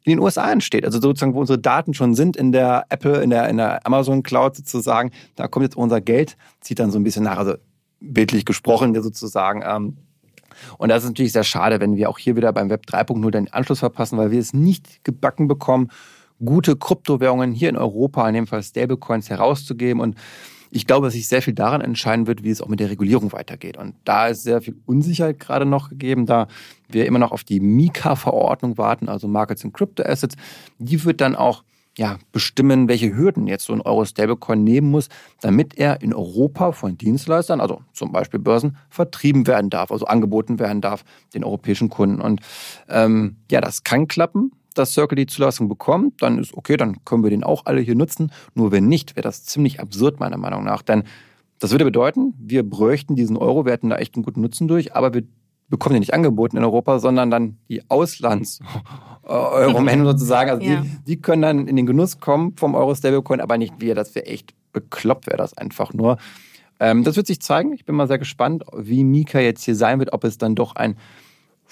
in 0.05 0.11
den 0.11 0.19
USA 0.21 0.51
entsteht. 0.51 0.85
Also 0.85 1.01
sozusagen, 1.01 1.35
wo 1.35 1.41
unsere 1.41 1.59
Daten 1.59 1.95
schon 1.95 2.15
sind 2.15 2.37
in 2.37 2.53
der 2.53 2.87
Apple, 2.91 3.23
in 3.23 3.31
der, 3.31 3.49
in 3.49 3.57
der 3.57 3.85
Amazon 3.87 4.23
Cloud 4.23 4.57
sozusagen, 4.57 5.11
da 5.37 5.49
kommt 5.49 5.65
jetzt 5.65 5.77
unser 5.77 6.01
Geld, 6.01 6.37
zieht 6.61 6.79
dann 6.79 6.91
so 6.91 6.99
ein 6.99 7.05
bisschen 7.05 7.25
nach, 7.25 7.39
also 7.39 7.55
bildlich 8.01 8.45
gesprochen 8.45 9.01
sozusagen. 9.01 9.63
Ähm, 9.65 9.97
und 10.79 10.91
das 10.91 11.03
ist 11.03 11.11
natürlich 11.11 11.33
sehr 11.33 11.45
schade, 11.45 11.81
wenn 11.81 11.97
wir 11.97 12.11
auch 12.11 12.19
hier 12.19 12.37
wieder 12.37 12.53
beim 12.53 12.69
Web 12.69 12.85
3.0 12.89 13.31
den 13.31 13.53
Anschluss 13.53 13.79
verpassen, 13.81 14.19
weil 14.19 14.31
wir 14.31 14.39
es 14.39 14.53
nicht 14.53 15.05
gebacken 15.05 15.49
bekommen, 15.49 15.91
gute 16.45 16.77
Kryptowährungen 16.77 17.53
hier 17.53 17.69
in 17.69 17.77
Europa, 17.77 18.27
in 18.29 18.35
dem 18.35 18.47
Fall 18.47 18.63
Stablecoins, 18.63 19.31
herauszugeben. 19.31 20.01
Und 20.01 20.17
ich 20.71 20.87
glaube, 20.87 21.07
dass 21.07 21.15
sich 21.15 21.29
sehr 21.29 21.43
viel 21.43 21.55
daran 21.55 21.83
entscheiden 21.83 22.27
wird, 22.27 22.43
wie 22.43 22.51
es 22.51 22.63
auch 22.63 22.69
mit 22.69 22.81
der 22.81 22.91
Regulierung 22.91 23.33
weitergeht. 23.33 23.77
Und 23.77 23.95
da 24.05 24.29
ist 24.29 24.43
sehr 24.43 24.63
viel 24.63 24.77
Unsicherheit 24.87 25.39
gerade 25.39 25.67
noch 25.67 25.91
gegeben, 25.91 26.27
da 26.27 26.49
wir 26.89 27.07
immer 27.07 27.19
noch 27.19 27.33
auf 27.33 27.45
die 27.45 27.61
Mika-Verordnung 27.61 28.79
warten, 28.79 29.09
also 29.09 29.29
Markets 29.29 29.65
in 29.65 29.73
Crypto 29.73 30.03
Assets. 30.03 30.37
Die 30.79 31.05
wird 31.05 31.21
dann 31.21 31.37
auch 31.37 31.63
ja, 31.99 32.19
bestimmen, 32.33 32.89
welche 32.89 33.15
Hürden 33.15 33.47
jetzt 33.47 33.67
so 33.67 33.75
ein 33.75 33.83
Euro-Stablecoin 33.83 34.65
nehmen 34.65 34.91
muss, 34.91 35.11
damit 35.43 35.77
er 35.77 36.01
in 36.01 36.15
Europa 36.15 36.73
von 36.73 36.97
Dienstleistern, 36.97 37.61
also 37.61 37.83
zum 37.93 38.13
Beispiel 38.13 38.41
Börsen, 38.41 38.79
vertrieben 38.89 39.47
werden 39.47 39.69
darf, 39.69 39.93
also 39.93 40.07
angeboten 40.07 40.59
werden 40.59 40.81
darf 40.81 41.05
den 41.35 41.45
europäischen 41.45 41.91
Kunden. 41.91 42.23
Und 42.23 42.41
ähm, 42.89 43.37
ja, 43.51 43.61
das 43.61 43.85
kann 43.85 44.09
klappen 44.09 44.53
dass 44.75 44.93
Circle 44.93 45.17
die 45.17 45.27
Zulassung 45.27 45.69
bekommt, 45.69 46.23
dann 46.23 46.39
ist 46.39 46.55
okay, 46.55 46.77
dann 46.77 47.05
können 47.05 47.23
wir 47.23 47.31
den 47.31 47.45
auch 47.45 47.67
alle 47.67 47.81
hier 47.81 47.95
nutzen. 47.95 48.33
Nur 48.55 48.73
wenn 48.73 48.89
nicht, 48.89 49.15
wäre 49.17 49.23
das 49.23 49.45
ziemlich 49.45 49.81
absurd 49.81 50.21
meiner 50.21 50.39
Meinung 50.39 50.65
nach. 50.65 50.83
Denn 50.83 51.05
das 51.59 51.71
würde 51.71 51.85
bedeuten, 51.85 52.35
wir 52.39 52.69
bräuchten 52.69 53.15
diesen 53.15 53.37
Euro, 53.37 53.65
wir 53.65 53.73
hätten 53.73 53.91
da 53.91 53.97
echt 53.97 54.17
einen 54.17 54.25
guten 54.25 54.41
Nutzen 54.41 54.67
durch, 54.69 54.97
aber 54.97 55.15
wir 55.15 55.23
bekommen 55.69 55.95
den 55.95 56.01
nicht 56.01 56.13
angeboten 56.13 56.57
in 56.57 56.65
Europa, 56.65 56.99
sondern 56.99 57.31
dann 57.31 57.57
die 57.69 57.89
Auslands-Euromen 57.89 60.05
sozusagen. 60.05 60.51
Also 60.51 60.63
ja. 60.63 60.83
die, 60.83 60.89
die 61.07 61.23
können 61.23 61.43
dann 61.43 61.67
in 61.67 61.77
den 61.77 61.87
Genuss 61.87 62.21
kommen 62.21 62.57
vom 62.57 62.75
Euro-Stablecoin, 62.75 63.41
aber 63.41 63.59
nicht 63.59 63.75
wir. 63.79 63.95
Das 63.95 64.15
wäre 64.15 64.27
echt 64.27 64.53
bekloppt, 64.73 65.29
wäre 65.29 65.39
das 65.39 65.57
einfach 65.57 65.95
nur. 65.95 66.19
Ähm, 66.79 67.05
das 67.05 67.17
wird 67.17 67.27
sich 67.27 67.41
zeigen. 67.41 67.73
Ich 67.73 67.85
bin 67.85 67.95
mal 67.95 68.09
sehr 68.09 68.19
gespannt, 68.19 68.65
wie 68.77 69.05
Mika 69.05 69.41
jetzt 69.41 69.65
hier 69.65 69.77
sein 69.77 69.99
wird, 69.99 70.13
ob 70.13 70.25
es 70.25 70.37
dann 70.37 70.55
doch 70.55 70.77
ein 70.77 70.97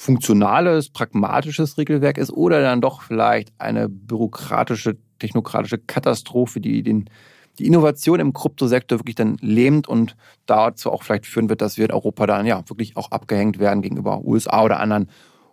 funktionales, 0.01 0.89
pragmatisches 0.89 1.77
Regelwerk 1.77 2.17
ist 2.17 2.33
oder 2.33 2.63
dann 2.63 2.81
doch 2.81 3.03
vielleicht 3.03 3.53
eine 3.59 3.91
bürokratische, 3.91 4.97
technokratische 5.19 5.77
Katastrophe, 5.77 6.59
die 6.59 6.83
den, 6.83 7.11
die 7.59 7.67
Innovation 7.67 8.19
im 8.19 8.33
Kryptosektor 8.33 8.99
wirklich 8.99 9.17
dann 9.17 9.37
lähmt 9.43 9.89
und 9.89 10.17
dazu 10.47 10.91
auch 10.91 11.03
vielleicht 11.03 11.27
führen 11.27 11.51
wird, 11.51 11.61
dass 11.61 11.77
wir 11.77 11.85
in 11.85 11.93
Europa 11.93 12.27
dann 12.27 12.47
ja 12.47 12.67
wirklich 12.67 12.97
auch 12.97 13.11
abgehängt 13.11 13.59
werden 13.59 13.83
gegenüber 13.83 14.25
USA 14.25 14.63
oder 14.65 14.81
anderen 14.81 15.11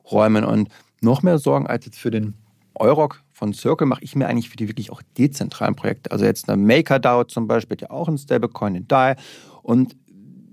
Räumen. 0.10 0.46
Und 0.46 0.70
noch 1.02 1.24
mehr 1.24 1.40
Sorgen 1.40 1.68
als 1.68 1.86
jetzt 1.86 2.00
für 2.00 2.12
den 2.12 2.36
Euroc 2.74 3.24
von 3.34 3.52
Circle 3.52 3.86
mache 3.86 4.06
ich 4.06 4.16
mir 4.16 4.28
eigentlich 4.28 4.50
für 4.50 4.56
die 4.56 4.70
wirklich 4.70 4.94
auch 4.94 5.02
dezentralen 5.18 5.76
Projekte. 5.76 6.10
Also 6.12 6.24
jetzt 6.24 6.48
eine 6.48 6.56
MakerDAO 6.56 7.26
zum 7.26 7.50
Beispiel, 7.50 7.76
ja 7.82 7.92
auch 7.92 8.08
ein 8.08 8.18
Stablecoin, 8.18 8.76
in 8.76 8.88
DAI. 8.88 9.18
Und 9.62 9.98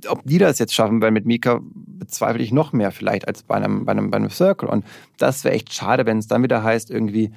ob 0.08 0.24
die 0.24 0.38
das 0.38 0.58
jetzt 0.58 0.74
schaffen 0.74 1.00
werden 1.02 1.14
mit 1.14 1.26
Mika, 1.26 1.60
bezweifle 1.62 2.42
ich 2.42 2.52
noch 2.52 2.72
mehr 2.72 2.90
vielleicht 2.90 3.26
als 3.28 3.42
bei 3.42 3.56
einem, 3.56 3.84
bei 3.84 3.92
einem, 3.92 4.10
bei 4.10 4.16
einem 4.16 4.30
Circle. 4.30 4.68
Und 4.68 4.84
das 5.18 5.44
wäre 5.44 5.54
echt 5.54 5.72
schade, 5.72 6.06
wenn 6.06 6.18
es 6.18 6.26
dann 6.26 6.42
wieder 6.42 6.62
heißt, 6.62 6.90
irgendwie, 6.90 7.32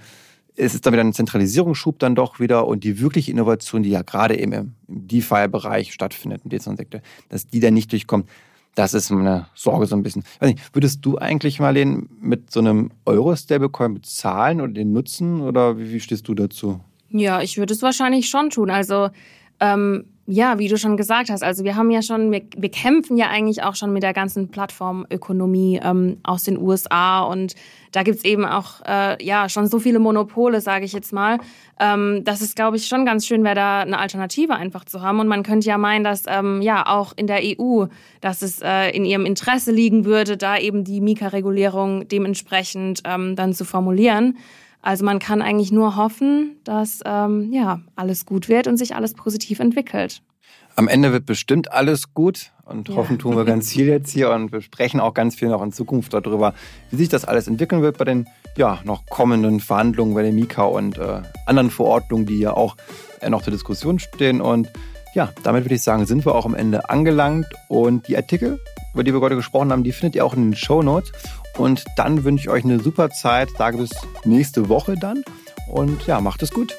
es 0.56 0.74
ist 0.74 0.86
dann 0.86 0.94
wieder 0.94 1.04
ein 1.04 1.14
Zentralisierungsschub 1.14 2.00
dann 2.00 2.16
doch 2.16 2.40
wieder 2.40 2.68
und 2.68 2.84
die 2.84 3.00
wirkliche 3.00 3.32
Innovation, 3.32 3.84
die 3.84 3.92
ja 3.92 4.02
gerade 4.02 4.40
eben 4.40 4.54
im, 4.54 4.74
DeFi-Bereich 4.88 5.94
stattfindet, 5.94 6.42
im 6.44 6.50
Dezentralen 6.50 7.02
dass 7.30 7.48
die 7.48 7.60
dann 7.60 7.74
nicht 7.74 7.92
durchkommt. 7.92 8.28
Das 8.76 8.94
ist 8.94 9.10
meine 9.10 9.48
Sorge 9.56 9.88
so 9.88 9.96
ein 9.96 10.04
bisschen. 10.04 10.24
Nicht, 10.40 10.60
würdest 10.74 11.04
du 11.04 11.18
eigentlich 11.18 11.60
mal 11.60 11.74
den 11.74 12.10
mit 12.22 12.52
so 12.52 12.60
einem 12.60 12.92
Euro-Stablecoin 13.06 13.96
bezahlen 13.96 14.62
oder 14.62 14.72
den 14.72 14.94
nutzen 14.94 15.42
oder 15.42 15.80
wie, 15.80 15.92
wie 15.92 16.00
stehst 16.00 16.28
du 16.28 16.36
dazu? 16.36 16.80
Ja, 17.10 17.42
ich 17.42 17.58
würde 17.58 17.74
es 17.74 17.82
wahrscheinlich 17.82 18.30
schon 18.30 18.52
tun. 18.52 18.70
Also 18.70 19.10
ähm, 19.60 20.06
ja, 20.30 20.60
wie 20.60 20.68
du 20.68 20.78
schon 20.78 20.98
gesagt 20.98 21.30
hast, 21.30 21.42
also 21.42 21.64
wir 21.64 21.78
haben 21.78 21.90
ja 21.90 22.02
schon, 22.02 22.32
wir, 22.34 22.42
wir 22.58 22.70
kämpfen 22.70 23.16
ja 23.16 23.30
eigentlich 23.30 23.64
auch 23.64 23.76
schon 23.76 23.94
mit 23.94 24.04
der 24.04 24.12
ganzen 24.12 24.50
Plattformökonomie 24.50 25.80
ähm, 25.82 26.18
aus 26.24 26.44
den 26.44 26.58
USA 26.58 27.22
und 27.22 27.56
da 27.94 28.04
gibt's 28.04 28.26
eben 28.26 28.44
auch 28.46 28.82
äh, 28.86 29.24
ja 29.24 29.48
schon 29.48 29.68
so 29.68 29.80
viele 29.80 30.00
Monopole, 30.00 30.60
sage 30.60 30.84
ich 30.84 30.92
jetzt 30.92 31.14
mal. 31.14 31.40
Ähm, 31.80 32.24
das 32.26 32.42
ist, 32.42 32.58
glaube 32.58 32.76
ich, 32.76 32.88
schon 32.88 33.06
ganz 33.06 33.26
schön 33.26 33.46
wäre, 33.46 33.56
da 33.56 33.80
eine 33.80 33.98
Alternative 34.00 34.54
einfach 34.54 34.84
zu 34.84 35.02
haben. 35.02 35.22
Und 35.22 35.28
man 35.28 35.44
könnte 35.44 35.68
ja 35.68 35.78
meinen, 35.78 36.04
dass 36.04 36.24
ähm, 36.28 36.62
ja 36.62 36.86
auch 36.86 37.14
in 37.16 37.28
der 37.28 37.40
EU, 37.42 37.86
dass 38.20 38.42
es 38.42 38.62
äh, 38.62 38.90
in 38.90 39.06
ihrem 39.06 39.26
Interesse 39.26 39.72
liegen 39.72 40.04
würde, 40.04 40.36
da 40.36 40.58
eben 40.58 40.84
die 40.84 41.00
Mika-Regulierung 41.00 42.08
dementsprechend 42.10 43.02
ähm, 43.06 43.38
dann 43.38 43.54
zu 43.54 43.64
formulieren. 43.64 44.38
Also 44.88 45.04
man 45.04 45.20
kann 45.20 45.42
eigentlich 45.42 45.74
nur 45.74 45.98
hoffen, 45.98 46.62
dass 46.64 47.02
ähm, 47.04 47.52
ja 47.52 47.82
alles 47.98 48.26
gut 48.26 48.48
wird 48.48 48.68
und 48.68 48.78
sich 48.78 48.96
alles 48.96 49.16
positiv 49.16 49.60
entwickelt. 49.60 50.22
Am 50.78 50.88
Ende 50.88 51.12
wird 51.12 51.26
bestimmt 51.26 51.74
alles 51.74 52.14
gut 52.14 52.54
und 52.64 52.88
ja. 52.88 52.96
hoffen 52.96 53.20
tun 53.20 53.36
wir 53.36 53.44
ganz 53.44 53.70
viel 53.74 53.88
jetzt 53.88 54.12
hier 54.12 54.32
und 54.32 54.54
wir 54.54 54.62
sprechen 54.62 55.02
auch 55.02 55.14
ganz 55.14 55.36
viel 55.36 55.50
noch 55.50 55.62
in 55.62 55.74
Zukunft 55.74 56.14
darüber, 56.14 56.54
wie 56.90 56.96
sich 56.96 57.10
das 57.10 57.26
alles 57.26 57.50
entwickeln 57.50 57.82
wird 57.82 57.98
bei 57.98 58.06
den 58.06 58.30
ja 58.56 58.80
noch 58.86 59.06
kommenden 59.08 59.60
Verhandlungen 59.60 60.14
bei 60.14 60.22
der 60.22 60.32
Mika 60.32 60.64
und 60.64 60.98
äh, 60.98 61.22
anderen 61.46 61.70
Verordnungen, 61.70 62.26
die 62.26 62.40
ja 62.40 62.54
auch 62.54 62.78
äh, 63.20 63.30
noch 63.30 63.42
zur 63.42 63.52
Diskussion 63.52 64.00
stehen 64.00 64.40
und 64.40 64.70
ja, 65.14 65.34
damit 65.44 65.66
würde 65.66 65.76
ich 65.76 65.82
sagen, 65.82 66.06
sind 66.06 66.26
wir 66.26 66.34
auch 66.34 66.46
am 66.46 66.56
Ende 66.56 66.90
angelangt 66.90 67.48
und 67.68 68.08
die 68.08 68.16
Artikel, 68.16 68.62
über 68.94 69.04
die 69.04 69.14
wir 69.14 69.20
heute 69.20 69.36
gesprochen 69.36 69.72
haben, 69.72 69.84
die 69.84 69.92
findet 69.92 70.16
ihr 70.16 70.24
auch 70.24 70.34
in 70.34 70.44
den 70.44 70.56
Show 70.56 70.82
Notes 70.82 71.12
und 71.58 71.86
dann 71.96 72.24
wünsche 72.24 72.44
ich 72.44 72.50
euch 72.50 72.64
eine 72.64 72.80
super 72.80 73.10
Zeit. 73.10 73.50
Sage 73.58 73.78
bis 73.78 73.92
nächste 74.26 74.70
Woche 74.70 74.96
dann. 74.96 75.24
Und 75.68 76.06
ja, 76.08 76.22
macht 76.22 76.42
es 76.44 76.52
gut. 76.52 76.78